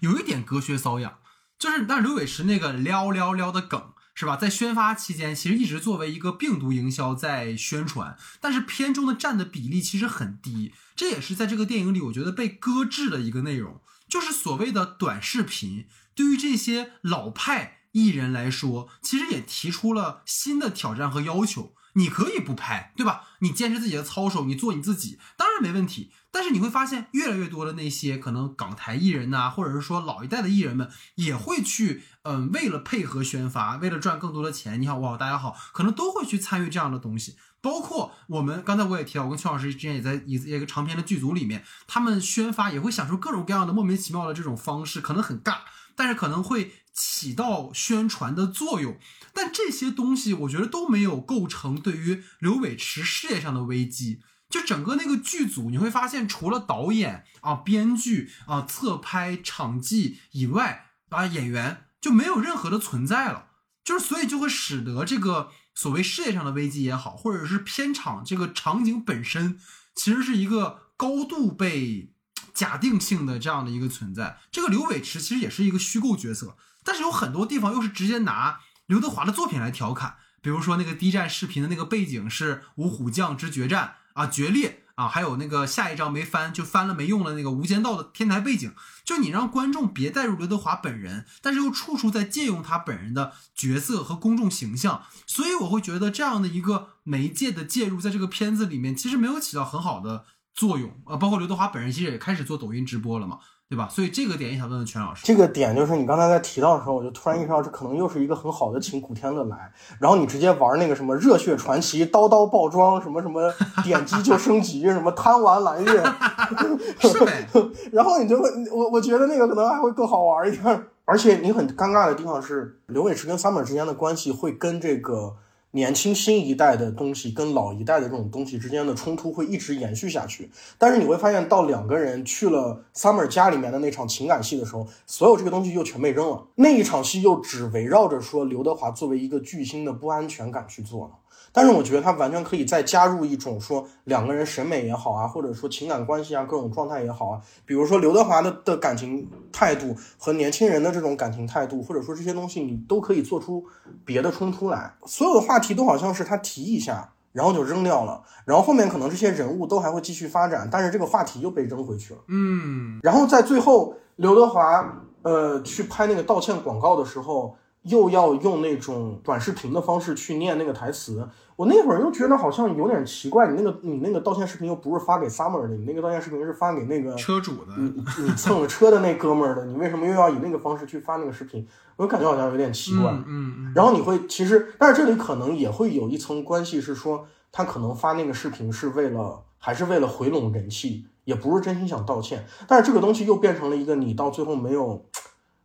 [0.02, 1.20] 有一点隔靴搔痒，
[1.58, 17.79] 就是但刘伟驰那个撩撩撩的梗是吧，在宣发期间其实一直作为一个病毒营销在宣传，但是片中的占的比例其实很低，这也是在这个电影里我觉得被搁置的一个内容，就是所谓的短视频对于这些老派。
[17.92, 21.74] 艺人来说，其实也提出了新的挑战和要求。
[21.94, 23.24] 你可以不拍，对吧？
[23.40, 26.12] 你坚持自己的操守，你做你自己，当然没问题。
[26.32, 34.80] 但是你会发现，越来越多的那些可能港台艺人呐，或者是说老一代的艺人们，也会去，嗯，为了配合宣发，为了赚更多的钱。
[34.80, 37.36] 你好，我好，大家好，可能都会去参与这样的东西。
[37.60, 45.58] 包括我们刚才我也提到，我跟邱老师之前也在一一个长篇的剧组里面，他们宣发也会想出各种各样的莫名其妙的这种方式，可能很尬。
[45.96, 49.00] 但是可能会起到宣传的作用，
[49.34, 54.20] 但这些东西我觉得都没有构成对于刘伟驰事业上的危机。
[54.50, 63.52] 就整个那个剧组，你会发现除了导演啊、编剧啊、侧拍、场记以外，啊演员就没有任何的存在了。
[63.86, 69.58] 就是所以就会使得这个所谓事业上的危机也好，或者是片场这个场景本身，
[69.96, 72.12] 其实是一个高度被。
[72.52, 100.26] 假定性的这样的一个存在，这个刘伟驰其实也是一个虚构角色，但是有很多地方又是直接拿刘德华的作品来调侃，比如说那个 D 站视频的那个背景是五虎将之决战啊，决裂啊，还有那个下一章没翻就翻了没用的那个无间道的天台背景，就你让观众别带入刘德华本人，但是又处处在借用他本人的角色和公众形象，所以我会觉得这样的一个媒介的介入，在这个片子里面其实没有起到很好的。
[100.56, 103.88] 作用啊，包括刘德华本人其实也开始做抖音直播了嘛，对吧？
[103.88, 105.24] 所以这个点也想问问全老师。
[105.24, 113.54] 这个点就是你刚才在提到的时候，我就突然意识到，这可能又是一个很好的请古天乐来，然后你直接玩那个什么热血传奇、刀刀爆装什么什么，
[113.84, 116.04] 点击就升级，什么贪玩蓝月，
[117.00, 117.48] 是呗？
[117.94, 120.84] 然后你就会，我我觉得那个可能还会更好玩一点。
[121.06, 125.36] 而且你很尴尬的地方是，刘伟驰跟 Summer 之间的关系会跟这个
[125.72, 130.50] 年轻新一代的东西跟老一代的这种东西之间的冲突会一直延续下去。
[130.78, 136.48] 但是你会发现，到两个人去了 Summer 家里面的那场情感戏的时候，所有这个东西又全被扔了。
[136.56, 141.14] 那一场戏又只围绕着说刘德华作为一个巨星的不安全感去做了。
[141.52, 147.42] 但是我觉得他完全可以再加入一种说两个人审美也好啊，或者说情感关系啊，各种状态也好啊。
[147.66, 153.66] 比如说刘德华的的感情态度和年轻人的这种感情态度，或者说这些东西，你都可以做出
[154.06, 154.94] 别的冲突来。
[155.06, 162.20] 所有的话题都好像是他提一下，然后就扔掉了，然后后面可能这些人物都还会继续发展，但是这个话题又被扔回去了。
[162.28, 167.56] 嗯，然后在最后，刘德华呃去拍那个道歉广告的时候。
[167.90, 173.52] 又要用那种短视频的方式去念那个台词，我那会儿又觉得好像有点奇怪。
[173.52, 181.68] 你那个你那个道歉视频又不是发给 Summer 的，你那个道歉视频是发给那个车主的，你你蹭了车的那哥们儿的，你为什么又要以那个方式去发那个视频？
[181.98, 183.12] 我感觉好像有点奇怪。
[183.12, 183.74] 嗯嗯。
[183.76, 192.46] 然后你会其实，但是这里可能也会有一层关系，是说他可能发那个视频是为了，还是为了回笼人气，也不是真心想道歉。
[192.68, 195.06] 但是这个东西又变成了一个你到最后没有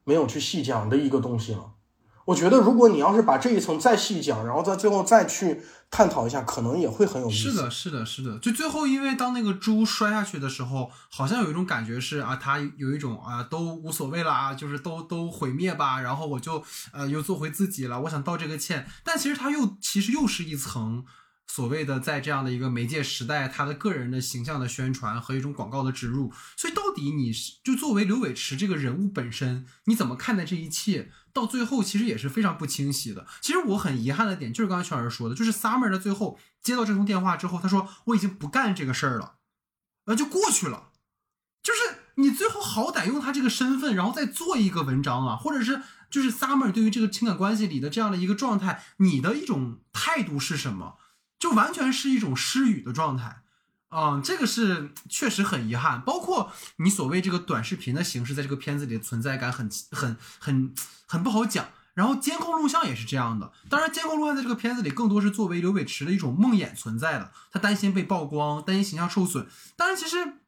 [0.02, 1.73] 没有去细讲的一个东西了。
[2.24, 5.60] 我觉得，如果你要是把这一层再细讲，然后在最后再去
[5.90, 7.50] 探讨一下，可能也会很有意思。
[7.50, 8.38] 是的，是的，是的。
[8.38, 18.87] 就最后，因为当那个猪摔下去的时候，好像有一种感觉是啊，他有一种啊，都无所谓了啊，就是都都毁灭吧，然后我就呃又做回自己了，我想道这个歉。
[19.02, 21.04] 但其实他又其实又是一层。
[21.46, 31.12] 所谓的在这样的一个媒介时代，他的个人的形象的宣传和一种广告的植入，所以到底你是就作为刘伟驰这个人物本身，你怎么看待这一切？
[31.33, 33.26] 到最后其实也是非常不清晰的。
[33.40, 39.35] 其实我很遗憾的点就是刚才全老师说的，就是 Summer 在最后接到这通电话之后，他说我已经不干这个事儿了，
[40.07, 40.90] 呃，就过去了。
[41.62, 41.80] 就是
[42.16, 50.98] 你最后好歹用他这个身份，然后再做一个文章啊，或者是就是 Summer 对于这个情感关系里的这样的一个状态，你的一种态度是什么？
[51.44, 53.42] 就完全是一种失语的状态，
[53.90, 56.00] 嗯，这个是确实很遗憾。
[56.00, 61.68] 包括你所谓这个短视频的形式，在这个片子里的存在感很很很很不好讲。
[61.92, 69.46] 然后监控录像也是这样的，当然监控录像在这个片子里更多是作为刘伟驰的一种梦魇存在的，他担心被曝光，担心形象受损。
[69.76, 70.38] 当然，其实。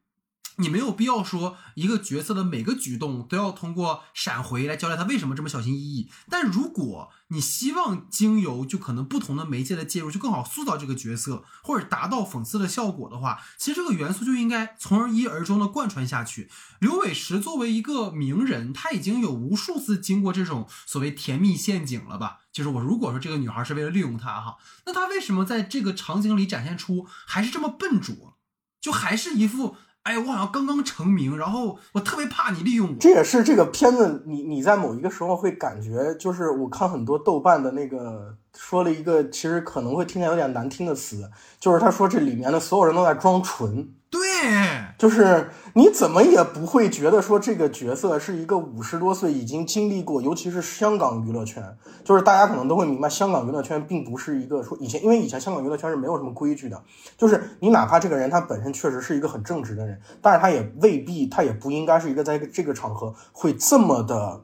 [0.59, 6.09] 你没有必要说一个角色的每个举动都要通过闪回来交代他为什么这么小心翼翼。
[6.29, 16.49] 但如果你希望经由就可能不同的媒介的介入，就更好塑造这个角色，或者达到讽刺的效果的话，其实这个元素就应该从而一而终的贯穿下去。
[16.79, 22.39] 刘伟驰作为一个名人，他已经有无数次经过这种所谓甜蜜陷阱了吧？
[22.51, 28.37] 就是我如果说这个女孩是为了利用他哈，那他为什么在这个场景里展现出还是这么笨拙，
[28.81, 29.75] 就还是一副。
[30.07, 32.95] 哎，我好像刚刚成名，然后我特别怕你利用我。
[32.97, 43.89] 这也是这个片子，你你在某一个时候会感觉，就是我看很多豆瓣的那个说了一个，其实可能会听起来有点难听的词，就是他说这里面的所有人都在装纯。
[44.09, 44.21] 对，
[44.97, 51.63] 就是你怎么也不会觉得说这个角色是一个五十多岁已经经历过，尤其是香港娱乐圈，
[52.03, 56.81] 就是大家可能都会明白，香港娱乐圈并不是一个说以前，因为以前香港娱乐圈是没有什么规矩的，
[57.15, 64.41] 就是你哪怕这个人他本身确实是一个很正直的人，但是他也未必，他也不应该是一个在这个场合会这么的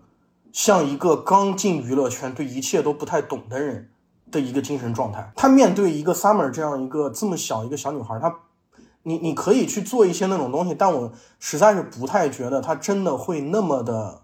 [0.51, 3.89] 像一个刚进娱乐圈对一切都不太懂的人
[4.31, 5.31] 的一个精神状态。
[5.35, 8.31] 他面对一个 Summer 这样一个这么小一个小女孩，他。
[9.03, 14.23] 你你可以去做一些那种东西，但我实在是不太觉得他真的会那么的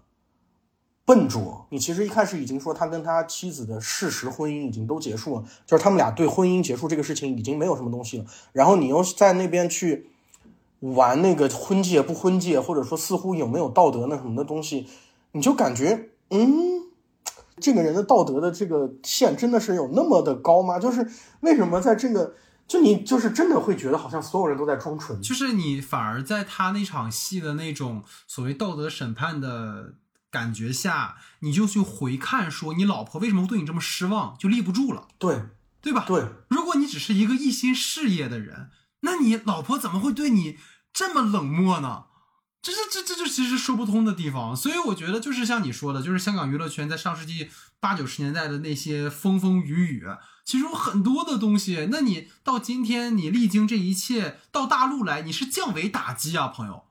[1.04, 1.66] 笨拙。
[1.68, 8.24] 你其实一开始已经说他跟他妻子的事实婚姻已经都结束了，就是他们俩对婚姻结束这个事情已经没有什么东西了。
[8.52, 10.08] 然后你又在那边去
[10.80, 14.88] 玩那个婚戒不婚戒，或者说似乎有没有道德那什么的东西，
[15.32, 16.84] 你就感觉嗯，
[17.58, 20.78] 这个人的道德的这个线真的是有那么的高吗？
[20.78, 21.06] 就是
[21.40, 22.32] 为什么在这个。
[22.70, 29.94] 就你就是真的会觉得好像所有人都在装纯，就是你反而在他那场戏的那种所谓道德审判的
[30.30, 35.42] 感觉下，你就去回看说你老婆为什么会对你这么失望，就立不住了，对
[35.82, 36.04] 对吧？
[36.06, 40.56] 对，如果你只是一个一心事业的人，那你老婆怎么会对你
[40.92, 42.04] 这么冷漠呢？
[42.62, 47.50] 这这这这就其实说不通的地方，所以我觉得就是像你说的，就是香港娱乐圈在上世纪
[47.80, 50.06] 八九十年代的那些风风雨雨，
[50.44, 51.88] 其实有很多的东西。
[51.90, 56.84] 那你到今天你历经这一切到大陆来，你是降维打击啊，朋友。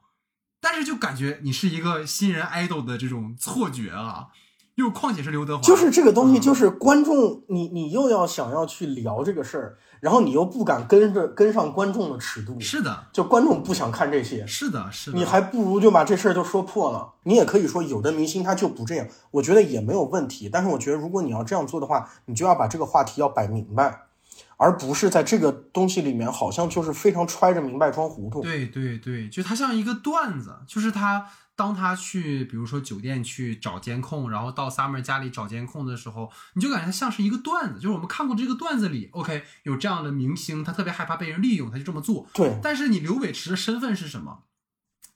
[0.62, 4.28] 但是就感觉你是一个新人爱豆的这种错觉啊，
[4.80, 17.14] 又况且是刘德华，就是这个东西，嗯就是观众，你你又要想要去聊这个事儿，然后你又不敢跟着跟上观众的尺度，是的，就观众不想看这些，是的，是的，你还不如就把这事儿就说破了。
[17.24, 20.50] 你也可以说有的明星他就不这样，我觉得也没有问题。
[20.52, 24.04] 但是我觉得如果你要这样做的话，你就要把这个话题要摆明白，
[24.60, 28.42] 而不是在这个东西里面好像就是非常揣着明白装糊涂。
[28.42, 42.28] 对对对，就它像一个段子，就是他当他去，比如说酒店去找监控，然后到 Summer 家里找监控的时候，你就感觉它像是一个段子，就是我们看过这个段子里，OK，有这样的明星，他特别害怕被人利用，他就这么做。
[42.34, 44.44] 对，但是你刘伟驰的身份是什么？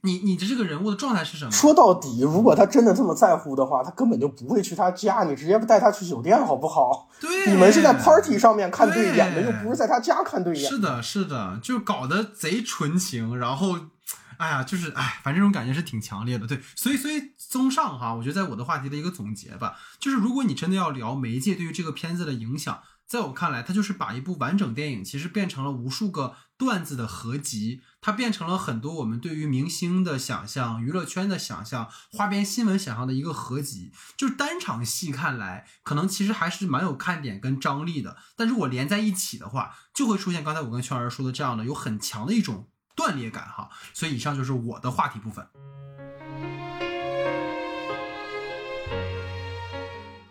[0.05, 1.51] 你你的这个人物的状态是什么？
[1.51, 7.07] 说到底，如果他真的这么在乎的话，他根本就不会去他家，你直接带他去酒店好不好？
[7.21, 10.69] 对，你们是在 party 上面看对眼的，又不是在他家看对眼。
[10.69, 13.77] 是的，是的，就搞得贼纯情，然后，
[14.35, 16.45] 哎呀，就是哎，反正这种感觉是挺强烈的。
[16.45, 26.33] 对，所以所以综上哈，我觉得在我的话题的一个总结吧，就是如果你真的要聊媒介对于这个片子的影响，在我看来，它就是把一部完整电影其实变成了无数个
[26.63, 33.91] 段子的合集，它变成了很多我们对于明星的想象、娱乐圈的想象、花边新闻想象的一个合集。
[34.15, 43.69] 就是单场戏看来，可能其实还是蛮有看点跟张力的，但如果连在一起的话，就会出现刚才我跟圈儿说的这样的有很强的一种断裂感哈。
[43.93, 45.45] 所以以上就是我的话题部分。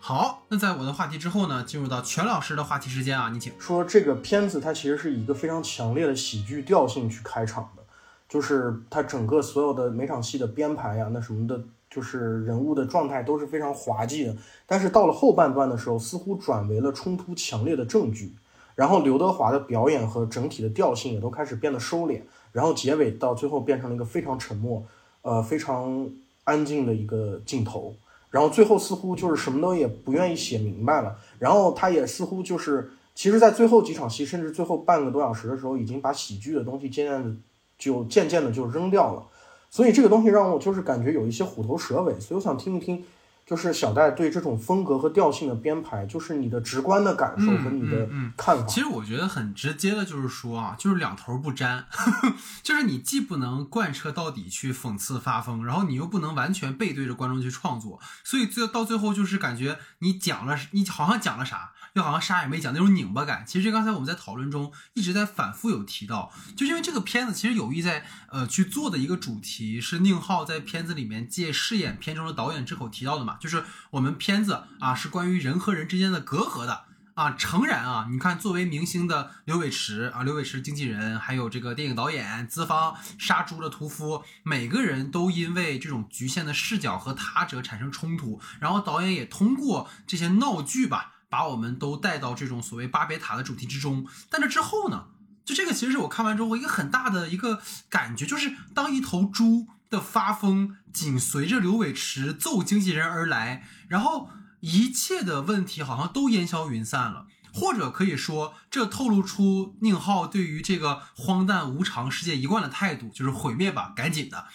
[0.05, 3.53] 好，那在我的话题之后呢，进入到全老师的话题时间啊，你请。
[3.57, 7.83] 说这个片子它其实是一个非常强烈的喜剧调性去开场的，
[8.27, 14.35] 就是它整个所有的每场戏的编排呀、那什么的，就是人物的状态都是非常滑稽的。
[14.67, 18.35] 但是到了后半段的时候，似乎转为了冲突强烈的正剧，
[18.75, 24.85] 然后刘德华的表演和整体的调性也都开始变得收敛，然后结尾到最后变成了一个非常沉默，
[25.21, 26.09] 呃，非常
[26.43, 27.95] 安静的一个镜头。
[28.33, 37.35] 然后最后似乎就是什么都也不愿意写明白了，然后他也似乎就是，其实，在最后几场戏，甚至最后半个多小时的时候，已经把喜剧的东西渐渐的
[37.77, 39.23] 就渐渐的就扔掉了，
[39.69, 43.03] 所以这个东西让我就是感觉有一些虎头蛇尾，所以我想听一听，
[43.45, 48.65] 就是小戴对这种风格和调性的编排，就是你的直观的感受和你的嗯嗯嗯看法。
[48.65, 51.85] 其实我觉得很直接的，就是说啊，就是两头不沾，
[52.63, 63.43] 就是你既不能贯彻到底去讽刺发疯，然后你又不能完全背对着观众去创作，所以最到最后就是感觉你讲了，你好像讲了啥，又好像啥也没讲，那种拧巴感。
[63.45, 76.85] 其实刚才我们在讨论中一直在反复有提到，就因为这个片子其实有意在呃去做的一个主题是宁浩在片子里面借饰演片中的导演之口提到的嘛，就是我们片子啊是关于人和人之间的隔阂的。
[77.15, 94.05] 啊，诚然啊，你看，作为明星的刘伟驰啊，刘伟驰经纪人，还有这个电影导演、资方、杀猪的屠夫，每个人都因为这种局限的视角和他者产生冲突，然后导演也通过这些闹剧吧，把我们都带到这种所谓巴别塔的主题之中。
[94.29, 95.05] 但这之后呢，
[95.43, 97.59] 就这个其实是我看完之后一个很大的一个
[97.89, 104.29] 感觉，就是当一头猪的发疯紧随着刘伟驰揍经纪人而来，然后。
[104.65, 114.47] 一切的问题好像都烟消云散了，或者可以说，这透露出宁浩对于这个荒诞无常世界一贯的态度，就是毁灭吧，赶紧的。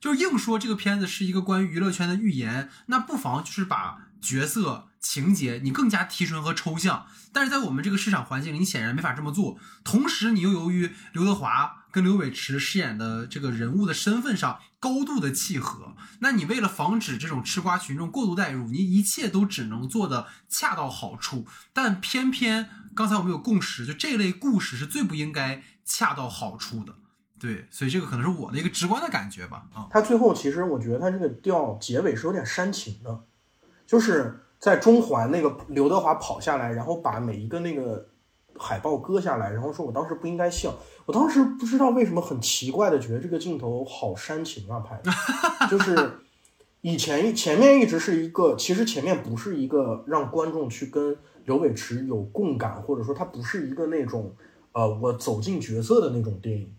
[0.00, 7.06] 就是硬说这个片子是一个关于娱乐圈的预言，那不妨就是把角色情节你更加提纯和抽象。
[7.32, 9.58] 但是在我们这个市场环境里，你显然没法这么做。
[9.84, 21.46] 同时，你又由于刘德华跟刘伟驰饰演的这个人物的身份上高度的契合，那你为了防止这种吃瓜群众过度代入，你一切都只能做的恰到好处。
[21.72, 26.94] 但偏偏刚才我们有共识，就这类故事是最不应该恰到好处的。
[27.38, 29.66] 对，所以这个可能是我的一个直观的感觉吧。
[29.72, 33.26] 啊，他最后其实我觉得他这个调结尾是有点煽情的，
[33.88, 38.06] 就是在中环那个刘德华跑下来，然后把每一个那个
[38.58, 40.74] 海报割下来，然后说我当时不应该笑，
[41.06, 45.10] 我当时不知道为什么很奇怪的觉得这个镜头好煽情啊拍的，
[45.70, 46.18] 就是
[46.82, 51.16] 以前前面一直是一个，其实前面不是一个让观众去跟
[51.46, 54.34] 刘伟驰有共感，或者说它不是一个那种
[54.72, 56.70] 呃我走进角色的那种电影。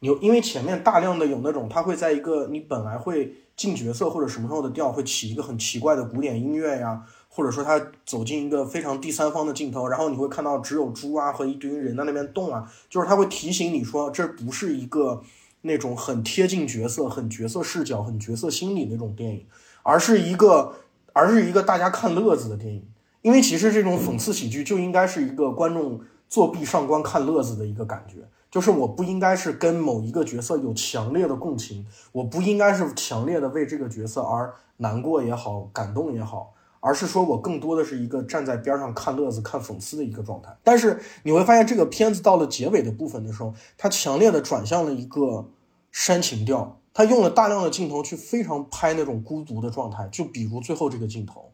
[0.00, 15.22] 你因为前面大量的有那种，他会在一个你本来会进角色或者什么时候的调，会起一个很奇怪的古典音乐呀，或者说他走进一个非常第三方的镜头，然后你会看到只有猪啊和一堆人在那边动啊，就是他会提醒你说这不是一个
[15.62, 19.44] 那种很贴近角色、很角色视角、很角色心理那种电影，
[19.82, 20.76] 而是一个
[21.12, 22.86] 而是一个大家看乐子的电影。
[23.22, 28.28] 因为其实这种讽刺喜剧就应该是一个观众作弊上观看乐子的一个感觉。
[28.50, 40.56] 就是我不应该是跟某一个角色有强烈的共情，我不应该是强烈的为这个角色而难过也好，感动也好，而是说我更多的是一个站在边上看乐子、看讽刺的一个状态。
[40.62, 45.50] 但是你会发现，这个片子到了结尾的部分的时候，它强烈的转向了一个
[45.92, 50.08] 煽情调，它用了大量的镜头去非常拍那种孤独的状态。
[50.10, 51.52] 就比如最后这个镜头，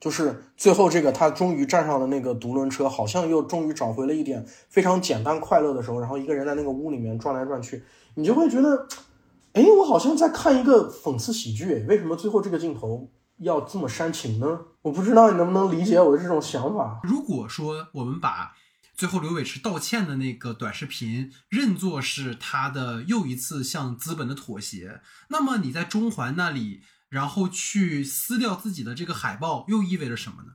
[0.00, 7.84] 就是最后这个他终于站上了那个独轮车，好像又终于找回了一点非常简单快乐的时候，然后一个人在那个屋里面转来转去，
[8.14, 8.88] 你就会觉得，
[9.52, 13.10] 哎，我好像在看一个讽刺喜剧，为什么最后这个镜头？
[13.42, 14.60] 要这么煽情呢？
[14.82, 17.00] 我不知道你能不能理解我的这种想法。
[17.02, 18.52] 如果说我们把
[18.94, 30.52] 最后刘伟驰道歉的那个短视频认作是他的又一次向资本的妥协，那么你在中环那里，然后去撕掉自己的这个海报，又意味着什么呢？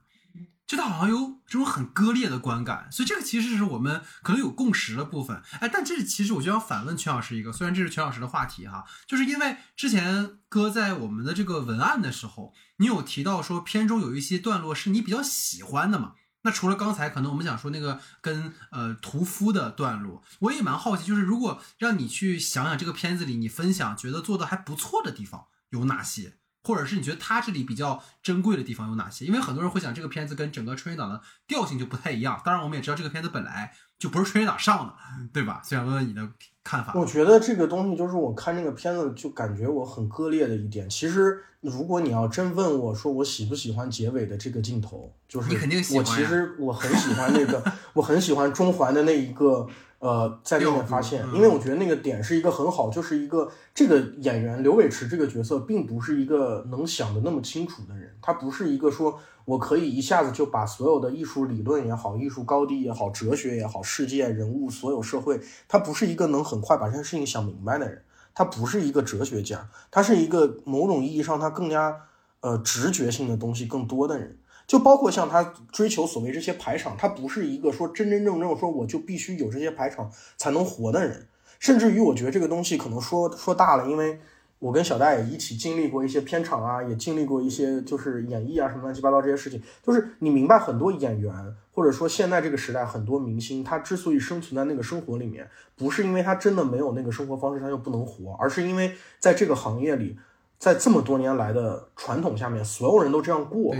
[0.66, 5.44] 就他好像有这种很割裂的观感，所以这个其实是我们可能有共识的部分。
[5.60, 16.14] 哎，但这其实我就要反问全老师一个，虽然这是全老师的话题哈，就是因为之前哥在我们的这个文案的时候，你有提到说片中有一些段落是你比较喜欢的嘛？
[16.42, 26.38] 那除了刚才可能我们想说那个跟呃屠夫的段落，我也蛮好奇，就是如果让你去想想这个片子里你分享觉得做的还不错的地方有哪些？
[26.66, 29.24] 或者是你觉得它这里比较珍贵的地方有哪些？
[29.26, 32.42] 因为很多人会想，这个片子跟整个春节档的调性就不太一样。
[32.44, 34.94] 当然，我们也知道这个片子本来就不是春节档上的，
[35.32, 35.62] 对吧？
[35.64, 36.28] 所以想问问你的
[36.64, 36.94] 看法。
[36.96, 40.90] 我觉得这个东西就是我看这个片子就感觉我很割裂的一点。
[40.90, 46.04] 其实，如果你要真问我说我喜不喜欢结尾的这个镜头，就是你肯定喜欢。
[46.04, 47.64] 我其实我很喜欢那个，
[47.94, 49.68] 我很喜欢中环的那一个。
[50.00, 72.02] 呃，在那边发现，因为我觉得那个点是一个很好，就是一个这个演员刘伟驰这个角色，并不是一个能想的那么清楚的人，他不是一个说我可以一下子就把所有的艺术理论也好，艺术高低也好，哲学也好，世界人物所有社会，他不是一个能很快把这件事情想明白的人，他不是一个哲学家，他是一个某种意义上他更加
[72.42, 74.38] 呃直觉性的东西更多的人。
[74.68, 81.28] 就包括像他追求所谓这些排场，他不是一个说真真正正说我就必须有这些排场才能活的人。
[81.60, 84.20] 甚至于，我觉得这个东西可能说说大了，因为
[84.60, 89.62] 我跟小戴也一起经历过一些片场啊，也经历过一些就是演绎啊什么乱七八糟这些事情。
[89.82, 91.34] 就是你明白，很多演员
[91.72, 100.18] 或者说现在这个时代很多明星，他之所以生存在那个生活里面，不是因为他真的没有那个生活方式他就不能活，而是因为在这个行业里，
[100.58, 103.76] 在这么多年来的传统下面，所有人都这样过。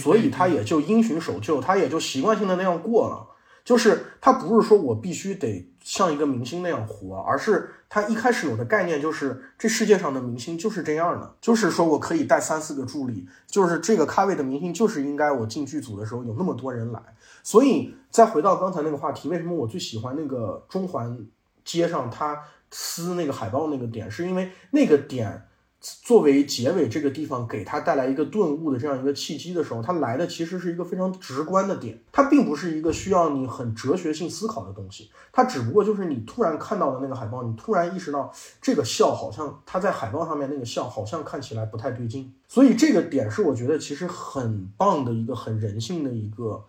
[0.00, 3.28] 所以他也就因循守旧，他也就习惯性的那样过了。
[3.64, 17.00] 就是他不是说我必须得像一个明星那样活，而是他一开始有的概念就是这世界上的明星就是这样的，就是说我可以带三四个助理，就是这个咖位的明星就是应该我进剧组的时候有那么多人来。
[17.44, 21.16] 所以再回到刚才那个话题，为什么我最喜欢那个中环
[21.64, 22.36] 街上他
[22.72, 25.44] 撕那个海报那个点，是因为那个点。
[25.82, 46.64] 作为结尾这个地方给他带来一个顿悟的这样一个契机的时候，他来的其实是一个非常直观的点，它并不是一个需要你很哲学性思考的东西，它只不过就是你突然看到的那个海报，你突然意识到这个笑好像他在海报上面那个笑好像看起来不太对劲，所以这个点是我觉得其实很棒的一个很人性的一个。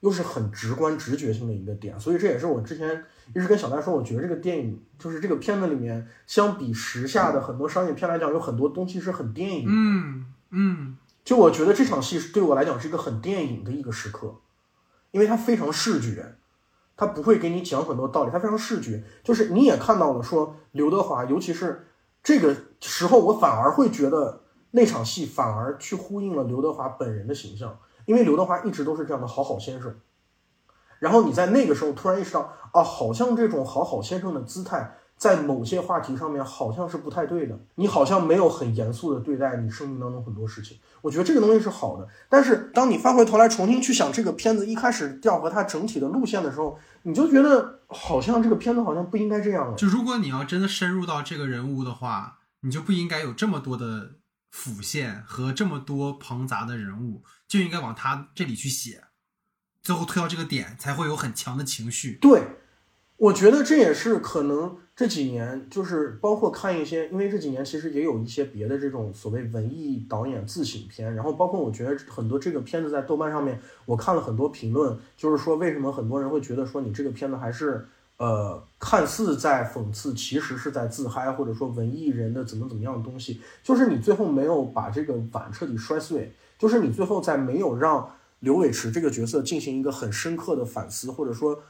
[0.00, 3.02] 又是很直观、直觉性的一个点，所以这也是我之前
[3.34, 9.66] 一直跟小丹说，我觉得这个电影就是这个片子里面，相比时下的很多商业片来讲，有很多东西是很电影。
[9.68, 14.36] 嗯嗯，就我觉得这场戏对我来讲是一个很电影的一个时刻，
[15.10, 16.36] 因为它非常视觉，
[16.96, 21.86] 它不会给你讲很多道理，它非常视觉，就是你也看到了，说刘德华，尤其是
[22.22, 27.78] 这个时候，我反而会觉得那场戏反而去呼应了刘德华本人的形象。
[28.06, 29.94] 因为刘德华一直都是这样的好好先生，
[31.04, 37.58] 然后你在那个时候突然意识到，啊，好像这种好好先生的姿态，在某些话题上面好像是不太对的。
[37.74, 40.78] 你好像没有很严肃的对待你生命当中很多事情。
[41.02, 49.76] 我觉得这个东西是好的，但是当你翻回头来重新去想这个片子一开始调和它整体的路线的时候，你就觉得好像这个片子好像不应该这样了。
[49.76, 54.12] 就如果你要真的深入到这个人物的话，你就不应该有这么多的。
[54.54, 59.02] 辅线和这么多庞杂的人物，就应该往他这里去写，
[59.84, 62.18] 最后推到这个点，才会有很强的情绪。
[62.20, 62.42] 对，
[63.18, 77.86] 我觉得这也是可能这几年，就是包括看一些，因为这几年其实也有一些别的这种所谓文艺导演自省片，然后包括我觉得很多这个片子在豆瓣上面，我看了很多评论，就是说为什么很多人会觉得说你这个片子还是。
[78.16, 88.08] 呃，看似在讽刺，其实是在自嗨，或者说文艺人的怎么怎么样的东西，就是你最后没有把这个碗彻底摔碎，就是你最后在没有让
[88.44, 91.62] 刘伟驰这个角色进行一个很深刻的反思，或者说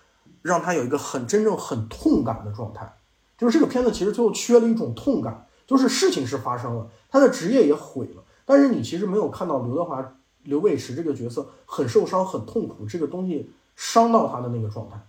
[0.43, 2.97] 让他有一个很真正很痛感的状态，
[3.39, 15.01] 就是这个片子其实最后缺了一种痛感，就是事情是发生了，他的职业也毁了，但是你其实没有看到刘德华、刘伟驰这个角色很受伤、很痛苦，这个东西伤到他的那个状态。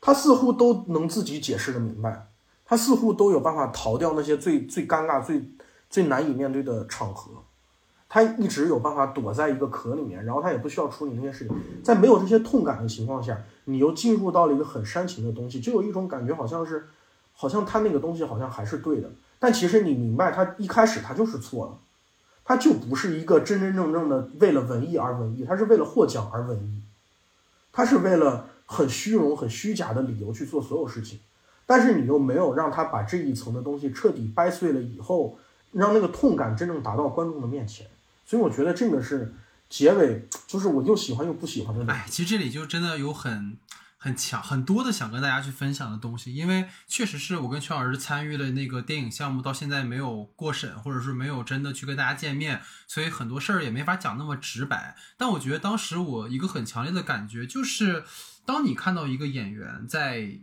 [0.00, 2.28] 他似乎都能自己解释的明白，
[2.66, 5.42] 他似乎都有办法逃掉那些最最尴尬、最
[5.88, 7.43] 最难以面对的场合。
[8.14, 11.56] 他一直有办法躲在一个壳里面，然后他也不需要处理那些事情。
[11.82, 16.86] 在没有这些痛感的情况下，你又进入到了一个很煽情的东西，就有一种感觉，好像是，
[17.32, 19.10] 好像他那个东西好像还是对的。
[19.40, 21.72] 但其实你明白，他一开始他就是错的，
[22.44, 26.82] 他就不是一个真真正正的为了文艺而文艺，他是为了获奖而文艺，
[27.72, 31.18] 他是为了很虚荣、很虚假的理由去做所有事情。
[31.66, 35.36] 但是你又没有让他把这一层的东西彻底掰碎了以后，
[35.72, 37.88] 让那个痛感真正达到观众的面前。
[38.24, 39.34] 所以我觉得这个是
[39.68, 41.92] 结尾，就是我又喜欢又不喜欢的。
[41.92, 43.58] 哎，其实这里就真的有很
[43.96, 54.96] 很强很多的想跟大家去分享的东西，因为确实是我跟全老师参与的那个电影项目，到现在没有过审，或者是没有真的去跟大家见面，所以很多事儿也没法讲那么直白。
[55.16, 58.04] 但我觉得当时我一个很强烈的感觉就是，
[58.44, 60.40] 当你看到一个演员在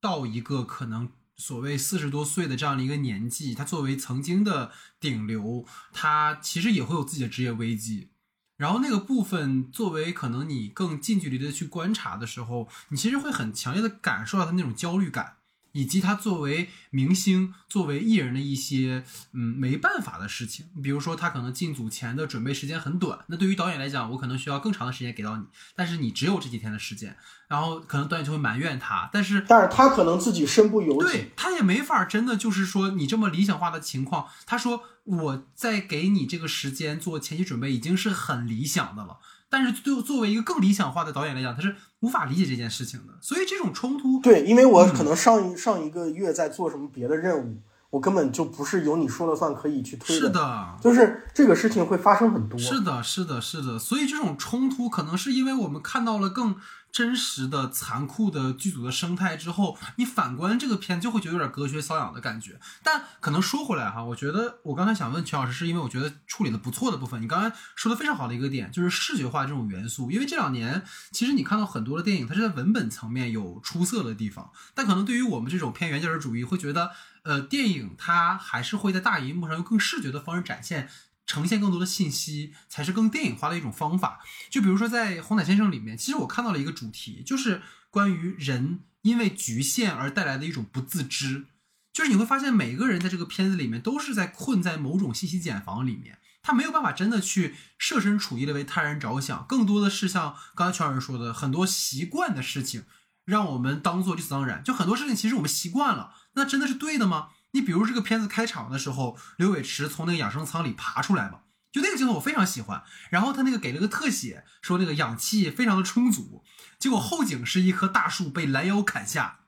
[0.00, 1.10] 到一个可能。
[1.38, 8.10] 所谓四十多岁的这样的一个年纪，他作为曾经的顶流，他其实也会有自己的职业危机。
[8.56, 15.37] 然后那个部分，作为可能你更近距离的去观察的时候，你其实会很强烈的感受到他那种焦虑感。
[15.78, 25.44] 以及他作为明星、作为艺人的一些嗯没办法的事情，比如说他可能进组前的准备时间很短，那对于导演来讲，我可能需要更长的时间给到你，
[25.76, 27.16] 但是你只有这几天的时间，
[27.46, 39.18] 然后可能导演就会埋怨他，但是但是他可能自己身不由己，对他也没法真的就是说你这么理想化的情况，他说我在给你这个时间做前期准备已经是很理想的了。
[39.50, 43.14] 但是，对作为一个更理想化的导演来讲，他是无法理解这件事情的。
[43.20, 50.26] 所以，这种冲突，对，因为我可能上一上一个月在做什么别的任务，我根本就不是由你说了算可以去推的。
[50.26, 52.58] 是的，就是这个事情会发生很多。
[52.58, 53.78] 是的，是的，是的。
[53.78, 56.56] 所以，这种冲突可能是因为我们看到了更。
[56.90, 62.58] 真实的残酷的剧组的生态之后，你反观这个片就会觉得有点隔靴搔痒的感觉。
[62.82, 67.22] 但可能说回来哈，我觉得我刚才想问全老师，是因为我觉得处理的不错的部分。
[67.22, 70.82] 你刚才说的非常好的一个点就是视觉化这种元素，因为这两年
[71.12, 76.90] 其实你看到很多的电影，它是在文本层面有出色的地方，但可能对于我们这种偏原教旨主义，会觉得
[77.22, 80.88] 呃电影它还是会在大银幕上用更视觉的方式展现。
[81.28, 84.24] 呈现更多的信息才是更电影化的一种方法。
[84.50, 91.44] 就比如说在《红毯先生》里面，其实我看到了一个主题，就是关于人因为局限而带来的一种不自知。
[91.92, 102.84] 就是你会发现，每个人在这个片子里面都是在困在某种信息茧房里面，他没有办法真的去设身处地的为他人着想，更多的是像刚才全老师说的，很多习惯的事情，
[103.24, 104.64] 让我们当做理所当然。
[104.64, 107.28] 就很多事情其实我们习惯了，那真的是对的吗？
[107.52, 111.40] 你比如这个片子开场的时候，刘伟驰从那个养生舱里爬出来嘛，
[111.72, 112.82] 就那个镜头我非常喜欢。
[113.10, 116.44] 然后他那个给了个特写，说那个氧气非常的充足。
[116.78, 119.40] 结果后景是一棵大树被拦腰砍下，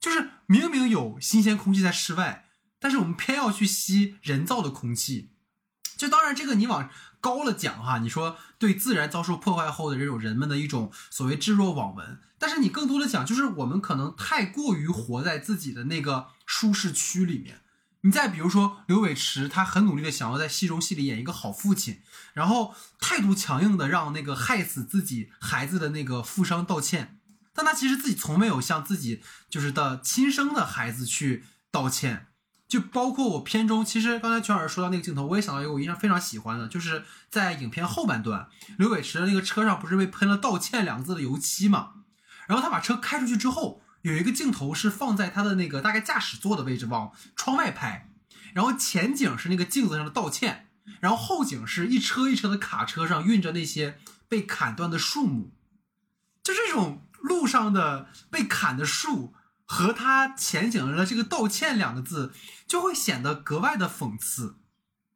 [0.00, 2.46] 就是明明有新鲜空气在室外，
[2.78, 5.31] 但是我们偏要去吸人造的空气。
[6.02, 6.90] 就当然这个你往
[7.20, 12.20] 高了讲哈，你说对自然遭受破坏后的这种人们的一种所谓置若罔闻。
[12.38, 16.28] 但是你更多的讲，就是我们可能太过于活在自己的那个。
[16.44, 17.62] 舒适区里面，
[18.02, 22.02] 你再比如说刘伟驰，他很努力的想要在戏中戏里演一个好父亲，
[22.34, 27.20] 然后态度强硬的让那个害死自己孩子的那个富商道歉，
[27.54, 32.26] 但他其实自己从没有向自己就是的亲生的孩子去道歉。
[32.72, 38.48] 就包括我片中，其实刚才全老师说到那个镜头，我也想到一个我印象非常喜欢的，就是在影片后半段，
[38.78, 41.90] 刘伟驰的那个车上不是被喷了“道歉”两个字的油漆嘛，
[42.46, 43.82] 然后他把车开出去之后。
[44.00, 48.10] 有一个镜头是放在他的那个大概驾驶座的位置，往窗外拍，
[48.52, 55.52] 然后前景是那个镜子上的道歉，然后后景是一车一车的卡车上运着那些被砍断的树木，
[56.42, 59.34] 就这种路上的被砍的树
[59.72, 62.32] 和他前景的这个道歉两个字，
[62.66, 64.56] 就会显得格外的讽刺。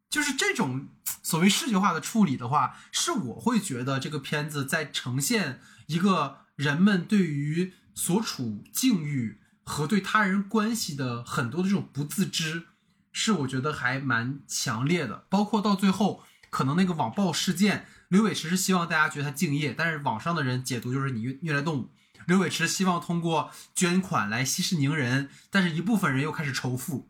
[0.09, 0.89] 就是这种
[1.23, 7.75] 所谓视觉化的处理的话，是我会觉得这个片子在呈现一个人们对于。
[7.99, 12.65] 所处境遇和对他人关系的很多的这种不自知，
[13.11, 15.25] 是我觉得还蛮强烈的。
[15.31, 21.91] 包括到最后，可能那个网暴事件，刘伟驰是希望大家觉得他敬业，但是网上的人解读就是你虐虐待动物。
[22.27, 27.09] 刘伟驰希望通过捐款来息事宁人，但是一部分人又开始仇富。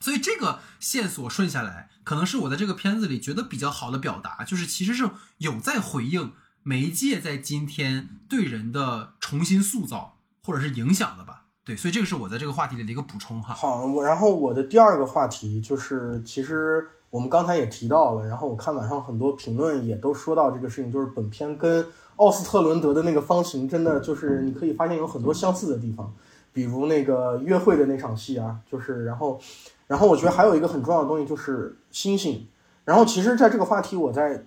[0.00, 6.32] 所以这个线索顺下来，可能是我在这个片子里觉得比较好的表达，就是其实是有在回应。
[6.68, 11.44] 媒介在今天对人的重新塑造或者是影响的吧？
[11.64, 13.54] 对，所以这个是我在这个话题里的一个补充哈。
[13.54, 21.86] 好，我然后我的第二个话题就是，其实我们刚才也提到了，然后我看网上很多评论也都说到这个事情，就是本片跟
[22.16, 26.12] 奥斯特伦德的那个方形真的就是你可以发现有很多相似的地方，
[26.52, 29.38] 比如那个约会的那场戏啊，就是然后，
[29.86, 32.46] 然后我觉得还有一个很重要的东西就是星星，
[32.84, 34.46] 然后其实在这个话题我在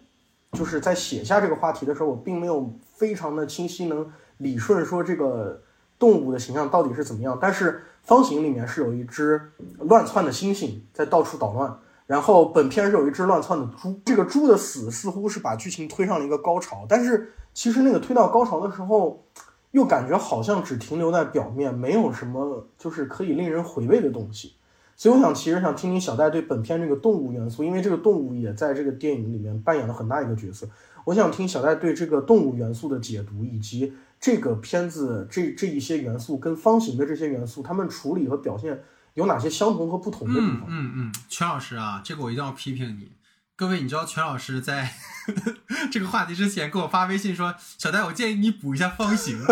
[0.53, 5.61] 就是在写下这个话题的时候，我并没有非常的清晰能理顺说这个
[5.97, 11.77] 动物的形象到底是怎么样，但是方形里面是有一只乱窜的猩猩在到处捣乱。
[12.07, 19.25] 然后本片是有一只乱窜的猪，这个猪的死似乎是把剧情推上了一个高潮，但是其实那个推到高潮的时候，
[19.71, 24.53] 又感觉好像只停留在表面，没有什么就是可以令人回味的东西。
[24.95, 30.67] 所以我想，其实想听听小戴对本片这个动物元素，因为这个动物也在这个电影里面扮演了很大一个角色。
[31.05, 38.83] 我想听小戴对这个动物元素的解读，以及这个片子这这一些元素跟方形的这些元素，他们处理和表现。
[39.15, 40.65] 有哪些相同和不同的地方？
[40.69, 43.11] 嗯嗯，全老师啊，这个我一定要批评你。
[43.59, 44.93] 各位，你知道全老师在
[45.91, 49.37] 这个话题之前给我发微信说：“小戴，我建议你补一下方形。”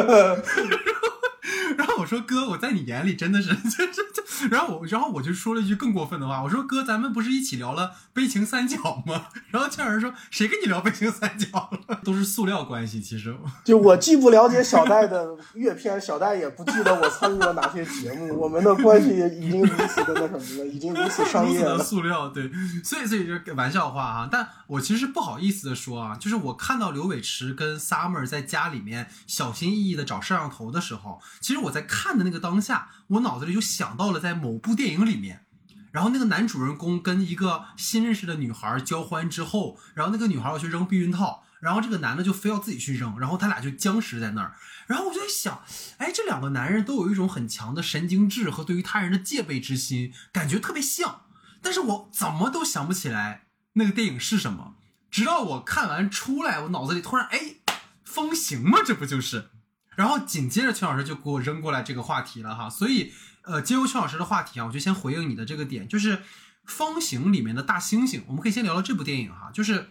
[1.77, 9.27] 然后我说哥，我在你眼里真的是，就就就，然后我，然后我就说了一句更过分的话，我说哥，咱们不是一起聊了悲情三角吗？
[9.51, 12.01] 然后谦儿说，谁跟你聊悲情三角了？
[12.03, 19.09] 都是塑料关系，其实 就我既不了解小戴的阅片，小戴也不记得我参与了哪些节目，我们的关系
[19.39, 21.77] 已经如此的那什么了，已经如此商业了。
[21.83, 22.51] 塑料对，
[22.83, 35.45] 所以所以就玩笑话啊，但我其实不好意思的说啊，就是我看到刘伟驰跟 Summer 在家里面小心翼翼的找摄像头的时候，其实我我在看的那个当下，我脑子里就想到了在某部电影里面，
[35.91, 44.55] 然后那个男主人公跟一个新认识的女孩交欢之后，然后那个女孩要去扔避孕套，然后这个男的就非要自己去扔，然后他俩就僵持在那儿，
[44.87, 45.61] 然后我就在想，
[45.97, 51.21] 哎，这两个男人都有一种很强的神经质和对于他人的戒备之心，感觉特别像，
[51.61, 54.75] 但是我怎么都想不起来那个电影是什么，
[55.09, 57.55] 直到我看完出来，我脑子里突然哎，
[58.03, 58.79] 风行吗？
[58.85, 59.49] 这不就是？
[59.97, 66.17] 然后紧接着，邱老师就给我扔过来这个话题了哈，所以，呃，接由邱老师的话题啊，我就先回应你的这个点，就是
[66.65, 69.89] 《方形》里面的大猩猩，我们可以先聊聊这部电影哈，就是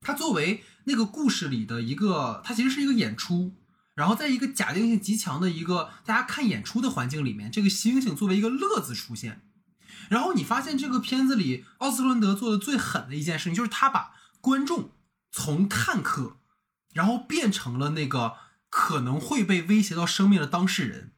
[0.00, 3.54] 它作为那个故事里的一个，它其实是一个演出，
[3.94, 9.42] 然后在一个假定性极强的一个大家看演出的环境里面，这个猩猩作为一个乐子出现，
[10.08, 14.92] 然后你发现这个片子里奥斯伦德做的最狠的一件事情，就是他把观众
[15.30, 16.38] 从看客，
[16.94, 18.36] 然后变成了那个。
[18.76, 21.12] 可能会被威胁到生命的当事人，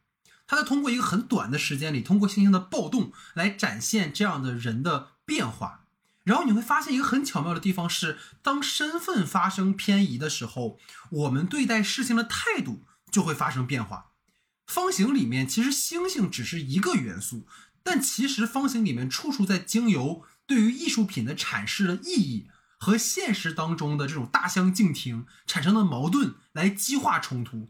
[0.46, 5.86] 他在通过一个很短的时间里，通过星星的暴动来展现这样的人的变化。
[6.22, 10.78] 然后你会发现一个很巧妙的地方是，当身份发生偏移的时候，
[11.10, 14.10] 我们对待事情的态度就会发生变化。
[14.66, 17.46] 方形里面其实星星只是一个元素，
[17.82, 22.50] 但其实方形里面处处在经由对于艺术品的阐释的意义。
[22.78, 27.68] 和现实当中的这种大相径庭产生的矛盾来激化冲突。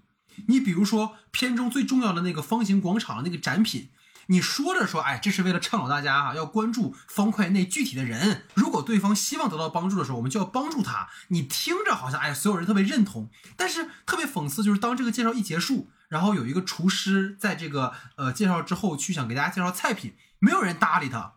[0.48, 3.88] 你比如说片中最重要的那个方形广场那个展品，
[4.26, 8.44] 你说着说，哎，这是为了倡导大家哈要关注方块内具体的人。
[8.54, 11.09] 如果对方希望得到帮助的时候，我们就要帮助他。
[11.28, 21.36] 你听着好像哎，所有人特别认同，但是特别讽刺，就是当这个介绍一结束，然后有一个厨师在这个呃介绍之后去想给大家介绍菜品，没有人搭理他。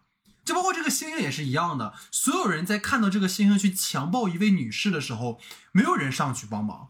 [0.50, 5.40] 就包括这个猩猩也是一样的，所有人在看到这个猩猩去强暴一位女士的时候，
[5.72, 6.90] 没有人上去帮忙，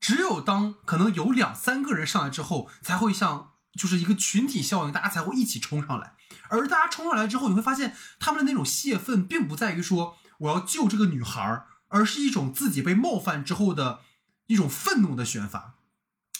[0.00, 6.14] 只有当可能有两三个人上来之后，才会像就是一个群体效应，大家才会一起冲上来。
[6.48, 14.00] 而大家冲上来之后，你会发现他们的那种泄愤，并不在于说我要救这个女孩，而是一种自己被冒犯之后的
[14.46, 15.74] 一种愤怒的宣发。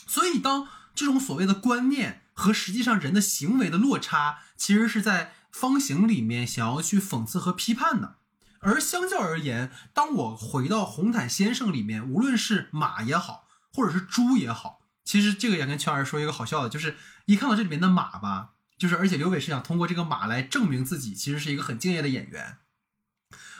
[0.07, 5.35] 所以，当这种所谓的观念和实际上人的行为的落差，其实是在。
[5.51, 8.17] 方形里面想要去讽刺和批判的，
[8.61, 16.97] 而相较而言，当我回到红毯先生里面，无论是马也好，或者是猪也好，其实这个也跟圈儿说一个好笑的，就是
[17.27, 22.59] 一看到这里面的马吧，就是而且刘伟是想通过这个马来证明自己其实是一个很敬业的演员，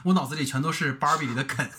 [0.05, 1.71] 我脑子里全都是芭比里的肯，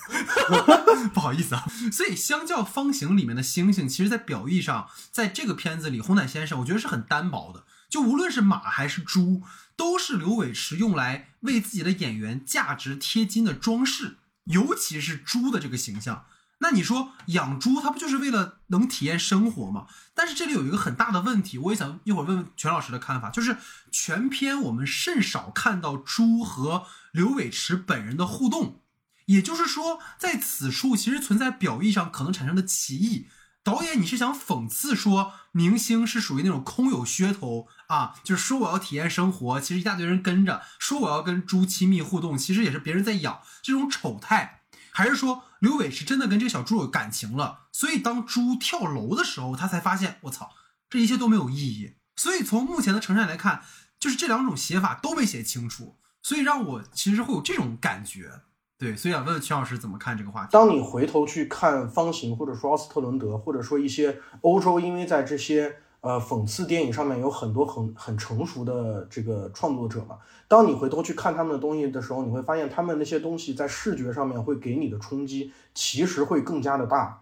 [1.13, 9.41] 不好意思啊，所以相较方形里面的猩猩，其实在表意上，在这个片子里，红毯先生我觉得是很单薄的，就无论是马还是猪。
[9.75, 16.25] 都是刘伟驰用来为自己的演员价值贴金的装饰，尤其是猪的这个形象。
[16.57, 19.87] 那你说养猪，它不就是为了能体验生活吗？
[20.13, 23.55] 但是这里有一个很大的问题，我也想一会儿问问全老师的看法，就是
[23.89, 28.81] 全篇我们甚少看到猪和刘伟驰本人的互动，
[29.27, 33.29] 也就是说，在此处其实存在表意上可能产生的歧义。
[33.63, 38.15] 导演，你是想讽刺说明星是属于那种空有噱头啊？
[38.23, 44.61] 就是说我要体验生活，其实一大堆人跟着；说我要跟猪亲密互动，其实也是别人在养这种丑态。
[44.91, 47.67] 还是说刘伟是真的跟这个小猪有感情了？
[47.71, 50.51] 所以当猪跳楼的时候，他才发现我操，
[50.89, 51.95] 这一切都没有意义。
[52.15, 53.63] 所以从目前的呈现来看，
[53.99, 58.41] 就是这两种写法都没写清楚，所以让我其实会有这种感觉。
[58.79, 60.49] 对，所以想问问曲老师怎么看这个话题？
[60.53, 70.17] 当你回头去看方形，或者说奥斯特伦德，或者说一些欧洲，因为在这些呃讽刺电影上面有很多很很成熟的这个创作者嘛，
[70.47, 77.19] 当你回头去看他们的东西的时候，你会发现他们那些东西在视觉上面会给你的冲击其实会更加的大，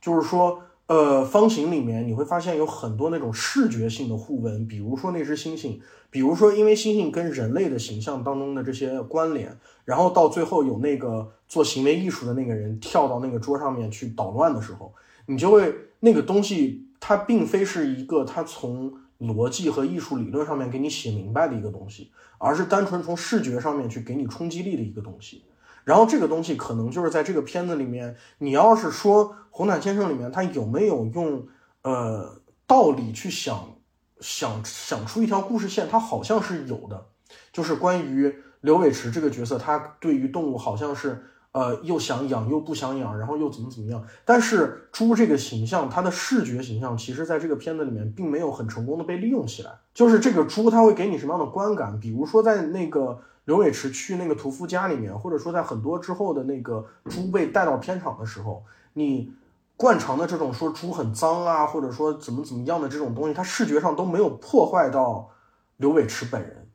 [0.00, 0.62] 就是说。
[0.90, 5.78] 呃，方形里面你会发现有很多那种视觉性的互文，比如说那只猩猩，
[6.10, 14.92] 比如说因为猩猩跟人类的形象当中的这些关联，然后到最后有那个做行为艺术的那个人跳到那个桌上面去捣乱的时候，
[15.26, 25.44] 你就会那个东西它并非是一个它从逻辑和艺术理论上面给你写明白的一个东西，而是单纯从视觉上面去给你冲击力的一个东西。
[25.90, 31.48] 然后这个东西可能就是在这个片子里面，你要是说《红毯先生》里面他有没有用
[31.82, 33.74] 呃道理去想
[34.20, 37.06] 想想出一条故事线，他好像是有的，
[37.52, 44.00] 就是关于刘伟驰这个角色，他对于动物好像是呃又想养又不想养，然后又怎么怎么样。
[44.24, 49.72] 但是猪这个形象，它的视觉形象，其实在这个片子里面并没有很成功的被利用起来。
[49.92, 51.98] 就是这个猪，它会给你什么样的观感？
[51.98, 53.22] 比如说在那个。
[53.44, 59.32] 刘伟驰去那个屠夫家里面，或者说在很多之后的那个猪被带到片场的时候，你
[59.76, 65.30] 惯常的这种说猪很脏啊，或者说怎么怎么样的这种东西，它视觉上都没有破坏到
[65.78, 66.68] 刘伟驰本人，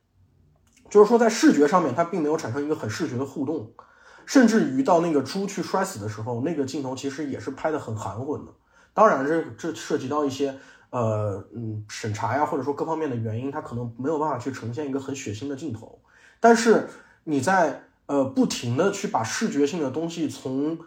[0.90, 3.72] 就是说在视觉上面，它并没有产生一个很视觉的互动，
[4.26, 8.52] 甚至于到那个猪去摔死的时候，那个镜头其实也是拍的很含混的。
[8.92, 10.58] 当然，这这涉及到一些
[10.90, 16.00] 呃嗯审查呀，或者说各方面的原因，它可能没有办法去呈现一个很血腥的镜头。
[16.40, 16.88] 但是
[17.24, 20.78] 你在呃不停的去把视觉性的东西从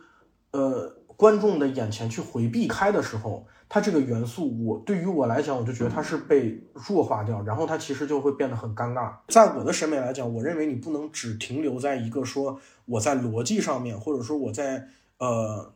[0.52, 9.14] 呃观众的眼前去回避开的时候，它这个元素我对于我来讲，我就觉得它是被弱化掉，然后它其实就会变得很尴尬。
[9.28, 14.88] 在我的审美来讲，我认为你不能只停留在一个说我在逻辑上面，或者说我在
[15.18, 15.74] 呃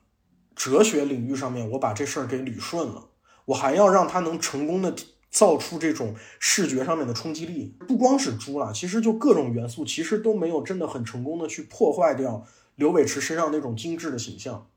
[0.56, 3.10] 哲学领域上面，我把这事儿给捋顺了，
[3.46, 4.96] 我还要让它能成功的。
[5.34, 14.68] 造出这种视觉上面的冲击力，不光是猪了，其实就各种元素，其实都没有真的很成功的去破坏掉刘伟驰身上那种精致的形象，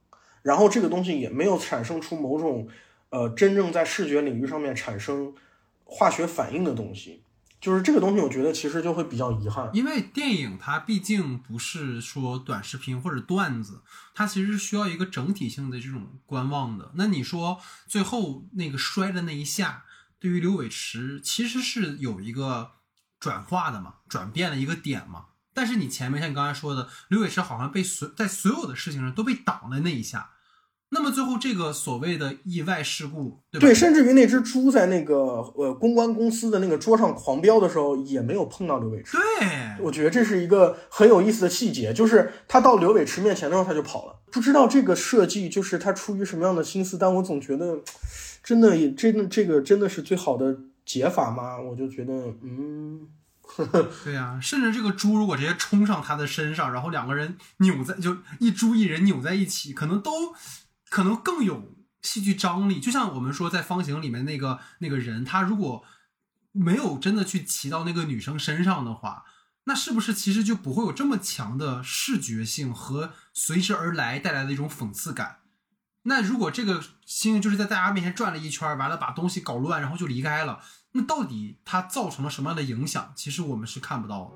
[0.40, 2.66] 然后这个东西也没有产生出某种，
[3.10, 5.34] 呃，真正在视觉领域上面产生
[5.84, 7.20] 化学反应的东西，
[7.60, 13.82] 就是这个东西，我觉得其实就会比较遗憾，因为电影它毕竟不是说短视频或者段子，
[14.14, 16.92] 它其实是需要一个整体性的这种观望的。
[16.94, 19.82] 那你说最后那个摔的那一下。
[20.18, 22.70] 对于刘伟驰其实是有一个
[23.20, 25.26] 转化的嘛，转变的一个点嘛。
[25.52, 30.30] 但是你前面像你刚才说的，刘伟驰好像被所在所有的事情上都被挡了那一下。
[30.90, 35.16] 那么最后这个所谓的意外事故，对对，甚至于那只猪在那个
[35.56, 39.16] 呃公关公司的那个桌上狂飙的时候，也没有碰到刘伟驰。
[39.16, 39.48] 对，
[39.80, 44.20] 我觉得这是一个很有意思的细节，就是他到刘伟驰面前的时候他就跑了。
[44.30, 47.80] 不知道这个设计就是他出于什么样的心思，但我总觉得。
[48.46, 51.58] 真的也真的这个真的是最好的解法吗？
[51.58, 53.08] 我就觉得，嗯，
[53.42, 60.32] 呵 呵对呀，甚至这个猪如果直接冲上他的身上，然后两个人扭在就一猪一人扭在一起，可能都
[60.88, 62.78] 可能更有戏剧张力。
[62.78, 65.82] 就像我们说在方形里面那个那个人，他如果
[66.52, 69.24] 没有真的去骑到那个女生身上的话，
[69.64, 75.38] 那是不是其实就不会有这么强的视觉性和随之而来带来的一种讽刺感？
[76.08, 80.60] 那如果这个星就是在大家面前转了一圈，完了把东西搞乱，然后就离开了，
[80.92, 83.12] 那到底它造成了什么样的影响？
[83.16, 84.30] 其实我们是看不到的。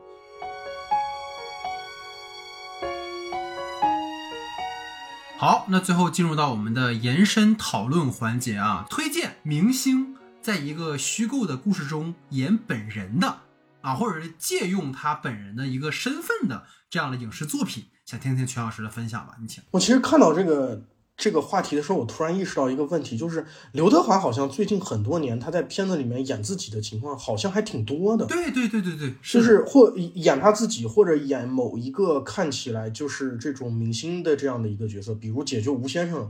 [5.39, 13.43] 好，那最后进入到我们的延伸讨论环节啊，推荐明星在一个虚构的故事中演本人的
[13.81, 19.62] 啊，或者是借用他本人的一个身份的这样的影视作品，想听听全老师的分享吧，你请。
[19.71, 20.83] 我其实看到这个。
[21.21, 28.25] 这个话题的时候，我突然意识到一个问题，就是刘德华好像最近很多年他在片子里面演自己的情况好像还挺多的。
[28.25, 36.21] 对对对对对，就是或演他自己，或者演某一个看起来就是这种明星的这样的一个角色，比如《解救吴先生》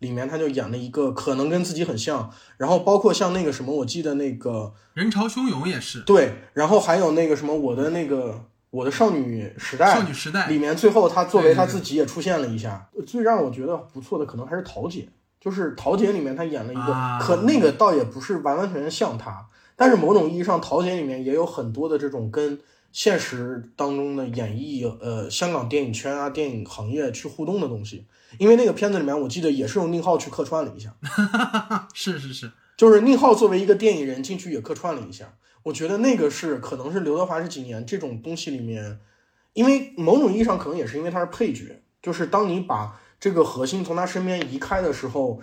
[0.00, 8.46] 里面他就演了一个可能跟自己很像，然后包括像那个什么，我记得那个人潮汹涌也是对，然后还有那个什么我的那个。
[8.70, 12.88] 我的少女时代，少女时代里面最后她作为她自己也出现了一下。
[13.06, 15.08] 最让我觉得不错的可能还是桃姐，
[15.40, 22.60] 就是《桃姐》里面她演了一个，啊可那个倒也不是完完全全像她，但是某种意义上，《桃姐》里面也有很多的这种跟
[22.92, 28.06] 现实当中的演绎，呃，香港电影圈啊、电影行业去互动的东西。
[28.38, 30.94] 因为那个片子里面，我记得也是用宁浩去客串了一下，
[31.92, 35.34] 是是是，就是宁浩作为一个电影人进去也客串了一下。
[35.64, 38.98] 我觉得那个是可能是刘德华这几年这种东西里面，
[39.52, 45.40] 因为某种意义上可能也是因为他是配角，就是当你把这个核心从他身边移开的时候，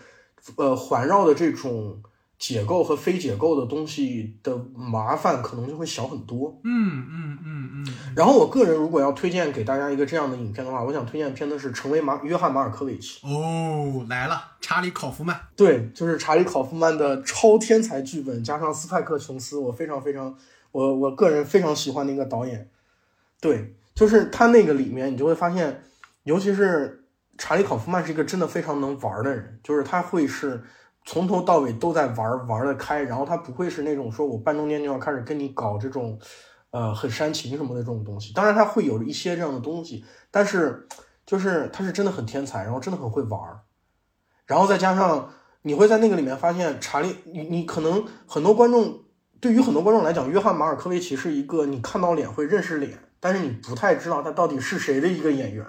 [0.55, 2.01] 呃，环绕的这种
[2.39, 6.59] 解构和非解构的东西的麻烦可能就会小很多。
[6.63, 13.25] 嗯嗯嗯嗯，然后我个人如果要推荐给大家一个这样的影片的话，我想推荐的片子是《成为马约翰马尔科维奇》。
[13.27, 20.35] 哦，来了，查理考夫曼，对，就是查理考夫曼的超天才剧本，加上斯派克琼斯，我非常非常，
[20.71, 22.69] 我我个人非常喜欢的一个导演。
[23.41, 25.83] 对，就是他那个里面，你就会发现，
[26.23, 27.05] 尤其是
[27.37, 30.63] 查理考夫曼是一个真的非常能玩的人，就是他会是
[31.07, 36.19] 从头到尾都在玩，玩得开，然后他不会是那种说我半中间就要开始跟你搞这种，
[36.71, 38.33] 呃，很煽情什么的这种东西。
[38.33, 40.85] 当然他会有一些这样的东西，但是
[41.25, 43.61] 就是他是真的很天才，然后真的很会玩儿。
[44.45, 45.31] 然后再加上
[45.61, 49.05] 你会在那个里面发现查理，你你可能很多观众
[49.39, 55.65] 对于很多观众来讲，约翰马尔科维奇是一个你看到脸会认识脸，但是你不太知道他到底是谁的一个演员。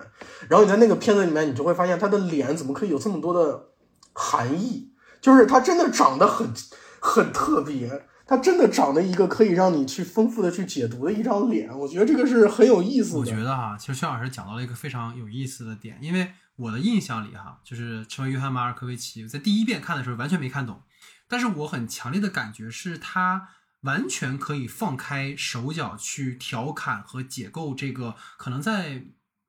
[0.49, 3.69] 然后你在那个片子里面，你就会发现他的脸怎么可以有这么多的
[4.13, 4.88] 含义，
[5.21, 6.53] 就是他真的长得很
[7.01, 8.07] 很特别。
[8.31, 13.19] 他真的长得一个可以让你去丰富的去解读的一张脸，我觉得这个是很有意思的。
[13.21, 20.83] 我觉得哈，其实薛老师讲到了一个非常有意思的点，因为我的印象里哈，就是成为约翰马尔科维奇，在第一遍看的时候完全没看懂，
[21.27, 23.49] 但是我很强烈的感觉是他
[23.81, 29.05] 完全可以放开手脚去调侃和解构这个可能在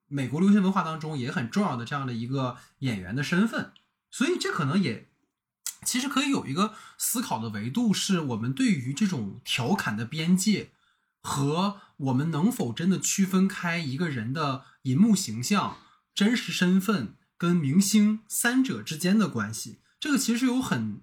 [0.06, 3.72] 美国流行文化当中也很重要的这样的一个演员的身份，
[4.10, 5.09] 所以这可能也。
[5.86, 10.72] 其实可以有一个思考的维度，是我们对于这种调侃的边界
[11.22, 15.78] 和我们能否真的区分开一个人的银幕形象、
[16.14, 19.80] 真实身份跟明星三者之间的关系。
[19.98, 21.00] 这个其实有很，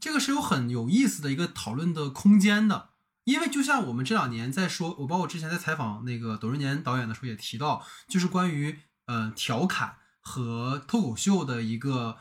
[0.00, 2.90] 这个是有很有意思的一个讨论的空间的。
[3.24, 12.16] 因为就像我们这两年在说，我包括之前在采访那个董润年导演的时候也提到，就是关于呃调侃和脱口秀的一个。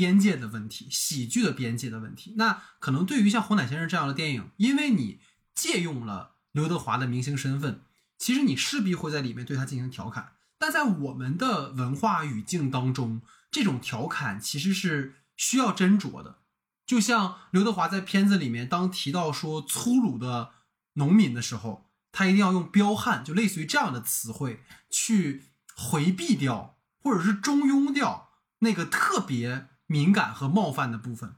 [0.00, 2.32] 边界的问题，喜剧的边界的问题。
[2.38, 5.20] 那可能对于像《红毯先生》这样的电影，因为你
[5.54, 7.82] 借用了刘德华的明星身份，
[8.16, 10.32] 其实你势必会在里面对他进行调侃。
[10.58, 13.20] 但在我们的文化语境当中，
[13.50, 16.38] 这种调侃其实是需要斟酌的。
[16.86, 20.52] 就像刘德华在片子里面，当提到说粗鲁的
[20.94, 25.44] 农民的时候，他一定要用彪悍，就类似于这样的词汇去
[25.76, 28.30] 回避掉，或者是中庸掉
[28.60, 29.68] 那个特别。
[29.90, 31.34] 敏感和冒犯的部分，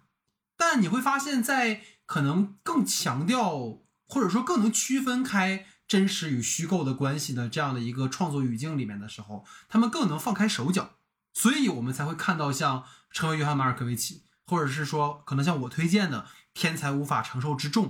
[0.59, 10.97] 但你会发现在可能更强调或者说更能区分开真实与虚构的关系的这样的一个创作语境里面的时候，他们更能放开手脚，
[11.33, 16.21] 所以我们才会看到像成为约翰马尔科维奇，或者是说可能像我推荐的
[16.53, 17.87] 《天才无法承受之重》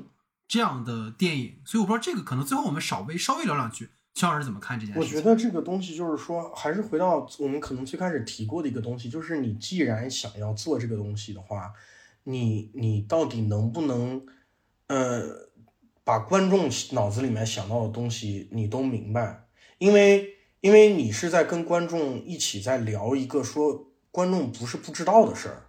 [0.47, 1.61] 这样的电影。
[1.65, 3.91] 所以我不知道这个可能最后我们稍微稍微聊两句。
[4.15, 5.01] 肖老师怎么看这件事？
[5.01, 11.73] 我觉得这个东西就是说，还是回到我们可能最开始提过的一个东西，就是你既然想要做这个东西的话，
[12.25, 14.25] 你你到底能不能，
[14.89, 15.49] 呃，
[16.05, 19.47] 把观众脑子里面想到的东西你都明白？
[19.79, 25.69] 因为因为你是在跟观众一起在聊一个说观众不是不知道的事儿。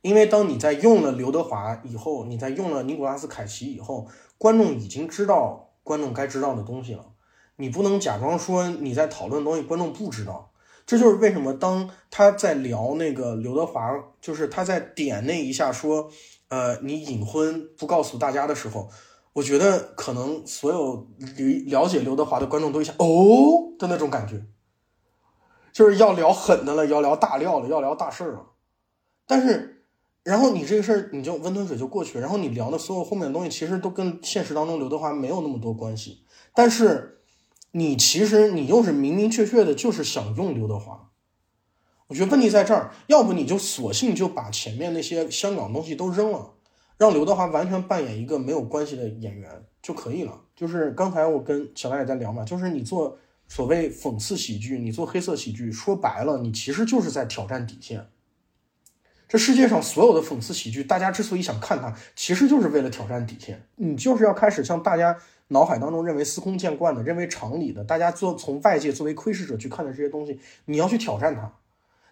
[0.00, 7.11] 因为当你在用了刘德华以后，你在用了尼古拉斯凯奇以后，观众已经知道观众该知道的东西了。
[7.56, 10.50] 你不能假装说你在讨论东西，观众不知道。
[10.84, 13.88] 这就是为什么当他在聊那个刘德华，
[14.20, 16.10] 就是他在点那一下说，
[16.48, 18.90] 呃，你隐婚不告诉大家的时候，
[19.32, 21.06] 我觉得可能所有
[21.66, 24.42] 了解刘德华的观众都一下哦的那种感觉，
[25.72, 28.46] 就是要聊狠的了，要聊大料了，要聊大事儿了。
[29.24, 29.84] 但是，
[30.24, 37.20] 然后你这个事儿你就温吞水就过去，然后你聊的所有后面的东西，其实都跟现实当中刘德华没有那么多关系，但是。
[37.72, 41.08] 你其实你又是明明确确的，就是想用刘德华。
[42.08, 46.52] 我觉得问题在这儿，要不你就索性就把前面那些香港东西都扔了，
[46.98, 49.50] 让刘德华完全扮演一个没有关系的演员
[49.80, 50.38] 就可以了。
[50.54, 53.16] 就是刚才我跟小赖也在聊嘛，就是你做
[53.48, 58.06] 所谓讽刺喜剧，你做黑色喜剧，说白了，你其实就是在挑战底线。
[59.26, 63.66] 这世界上所有的讽刺喜剧，大家之所以想看它，其实就是为了挑战底线。
[63.76, 65.16] 你就是要开始向大家。
[65.52, 71.52] 脑海当中认为司空见惯的、认为常理的，大家做从外界作为窥视者去看的这些东西，你要去挑战它。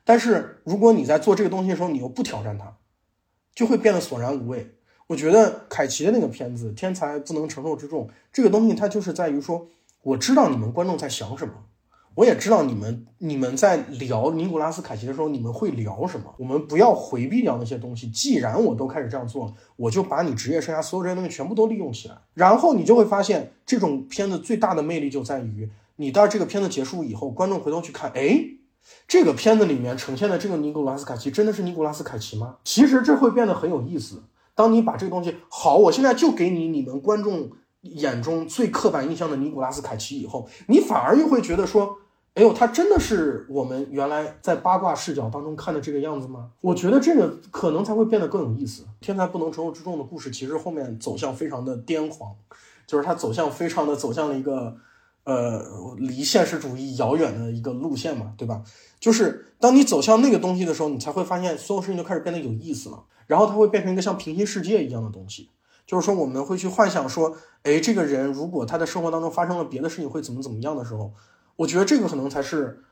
[0.04, 2.76] 但是如果你在做这个东西的时候，你又不挑战它，
[3.54, 4.74] 就会变得索然无味。
[5.08, 9.66] 我觉得凯奇的那个片子《天才不能承受之重》这个东西，它就是在于说，
[10.02, 11.54] 我知道你们观众在想什么。
[12.14, 16.34] 我也知道你们你们在聊尼古拉斯凯奇的时候，你们会聊什么？
[16.38, 18.08] 我们不要回避掉那些东西。
[18.10, 22.16] 既然我都开始这样做了，我就把你职业生涯所有这些东西全部都利用起来。
[22.34, 28.44] 然后你就会发现，这种片子最大的魅力就在于，你到这个片子结束以后，观众回头去看，哎，
[29.06, 32.56] 这个片子里面呈现的这个尼古拉斯凯奇真的是尼古拉斯凯奇吗？
[32.64, 34.22] 其实这会变得很有意思。
[34.54, 37.50] 当你把这个东西好，我现在就给你你们观众
[37.82, 41.96] 眼中最刻板印象的尼古拉斯凯奇以后，你反而又会觉得说。
[42.34, 46.52] 哎呦，他真的是我们原来在八卦视角当中看的这个样子吗？
[46.60, 48.86] 我觉得这个可能才会变得更有意思。
[49.00, 52.32] 天才不能承受之重的故事，其实后面走向非常的癫狂，
[52.86, 54.76] 就是它走向非常的走向了一个
[55.24, 55.60] 呃
[55.98, 58.62] 离现实主义遥远的一个路线嘛，对吧？
[59.00, 63.02] 就是当你走向那个东西的时候，你才会发现所有事情就开始变得有意思了。
[63.26, 65.50] 然后它会变成一个像平行世界一样的东西，
[65.90, 71.12] 就是说我们会去幻想说，哎，这个人如果他的生活当中发生了别的事情，会怎么怎么样的时候。
[71.56, 72.84] 我觉得这个可能才是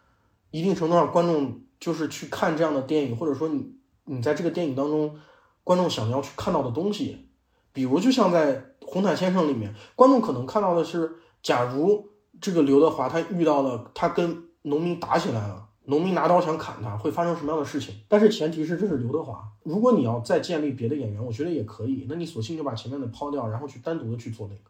[0.51, 3.72] 一定程度上观众就是去看这样的电影，或者说你
[4.07, 5.16] 你在这个电影当中，
[5.62, 7.28] 观众想要去看到的东西。
[7.72, 12.05] 比如就像在《红毯先生》里面，观众可能看到的是，假如
[12.40, 17.95] 这个刘德华他遇到了他跟农民打起来了，农民拿刀想砍他，会发生什么样的事情？
[18.09, 19.43] 但是前提是这是刘德华。
[19.62, 22.07] 如果你要再建立别的演员，我觉得也可以。
[22.09, 24.61] 那你索性就把前面的抛掉，然后去单独的去做那个。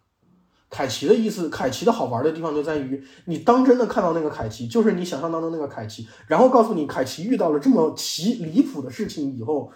[0.71, 9.73] 凯奇的意思，凯奇的好玩的地方就在于，你当真的看到那个凯奇，就是你想象当中那个凯奇，然后告诉你凯奇遇到了这么奇离谱的事情以后，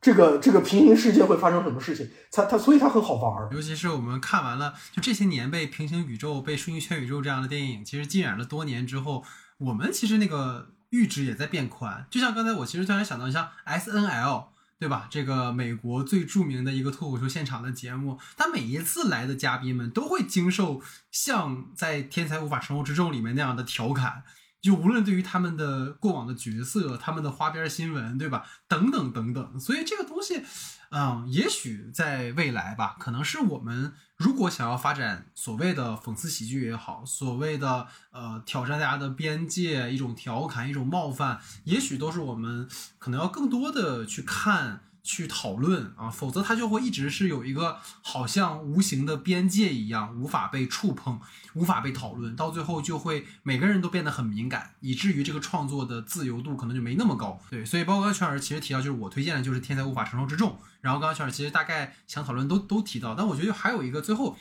[0.00, 2.08] 这个这个平行世界会发生什么事情？
[2.32, 3.52] 他他所以他很好玩。
[3.52, 9.24] 尤其是我们看完了，就这些年被平行宇宙、被顺圈宇宙这样的电影，其实浸染了多年之后，
[9.60, 12.04] 我们其实那个阈值也在变宽。
[12.10, 14.48] 就像刚才我其实突然想到，像 S N L。
[14.80, 15.06] 对吧？
[15.10, 20.80] 这个美国最著名的一个脱口秀现场的节目，他每一次来的嘉宾们都会经受
[21.10, 24.22] 像在《天才无法承受之重》里面那样的调侃，
[24.62, 28.46] 就无论对于他们的过往的角色、他们的花边新闻，对吧？
[28.66, 29.60] 等等等等。
[29.60, 30.42] 所以这个东西，
[30.90, 42.68] 嗯，也许在未来吧，可能是我们如果想要发展所谓的讽刺喜剧也好，所谓的呃挑战大家的边界，一种调侃，一种冒犯，也许都是我们
[42.98, 44.82] 可能要更多的去看。
[45.02, 51.20] 去讨论啊，否则它就会一直是有一个好像无形的边界一样，无法被触碰，
[51.54, 57.40] 无法被讨论，到最后就会每个人都变得很敏感，以至于这个创作的自由度可能就没那么高。
[57.50, 64.36] 对，所以包括刚才全老师其实提到，就是我推荐的就是《天才无法承受之重》，然后刚刚全老师其实大概想讨论都都提到，但我觉得还有一个最后。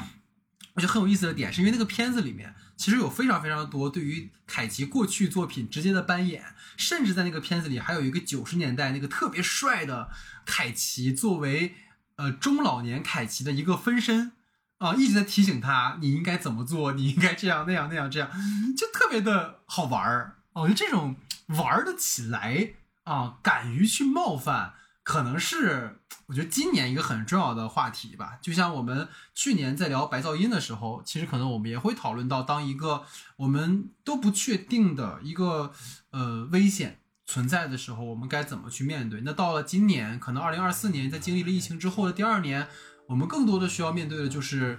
[0.75, 10.09] 我觉得很有意思的点，是因为那个片子里面其实有非常非常多对于凯奇过去作品直接的扮演，甚至在那个片子里还有一个九十年代那个特别帅的
[10.45, 11.75] 凯奇作为
[12.15, 14.31] 呃中老年凯奇的一个分身
[14.77, 18.31] 啊，一直在提醒他你应该怎么做，你应该这样那样那样这样，
[18.77, 20.37] 就特别的好玩儿。
[20.53, 21.17] 我觉得这种
[21.47, 24.75] 玩得起来啊，敢于去冒犯。
[25.03, 33.03] 可能是我觉得今年一个很重要的话题吧，就像我们去年在聊白噪音的时候，其实可能我们也会讨论到，当一个
[33.37, 35.71] 我们都不确定的一个
[36.11, 39.21] 呃危险存在的时候，我们该怎么去面对？
[39.21, 42.67] 那到了今年，可能二零二四年，在经历了疫情之后的第二年，
[43.07, 44.77] 我们更多的需要面对的就是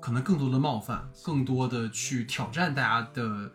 [0.00, 3.52] 可能更多的冒犯，更多的去挑战大家的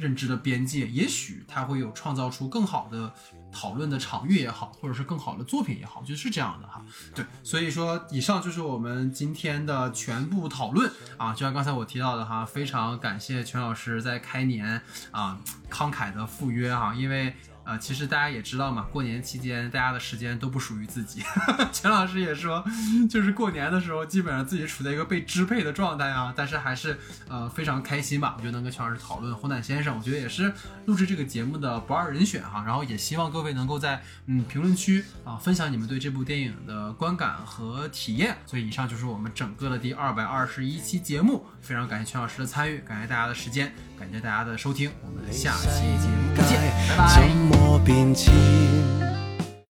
[0.00, 3.12] 认知的边界，也许他会有创造出更好的。
[3.52, 6.80] 讨论的场域也好，或者是更好的作品也好，就是这样的哈。
[7.12, 11.32] 对，所以说以上就是我们今天的全部讨论啊。
[11.32, 14.80] 就像刚才我提到的哈，非常感谢全老师在开年
[15.10, 15.36] 啊
[15.68, 17.34] 慷慨的赴约哈，因为。
[17.70, 21.22] 呃，其实大家也知道嘛，过年期间大家的时间都不属于自己。
[21.70, 22.64] 钱老师也说，
[23.08, 26.34] 就是过年的时候，基本上自己处在一个被支配的状态啊。
[26.36, 26.98] 但是还是
[27.28, 30.52] 呃非常开心吧，我觉得能跟钱老师讨论《红毯先生》，我觉得也是
[30.86, 32.64] 录制这个节目的不二人选哈。
[32.66, 38.36] 然后也希望各位能够在嗯评论区啊分享你们对这部电影的观感和体验。
[38.46, 45.68] 所以以上就是我们整个的第二百二十一期节目，非常感谢钱老师的参与，感谢大家的时间，感谢大家的收听，我们下期
[46.00, 47.59] 节目再见，拜拜。
[47.60, 48.99] 我变迁。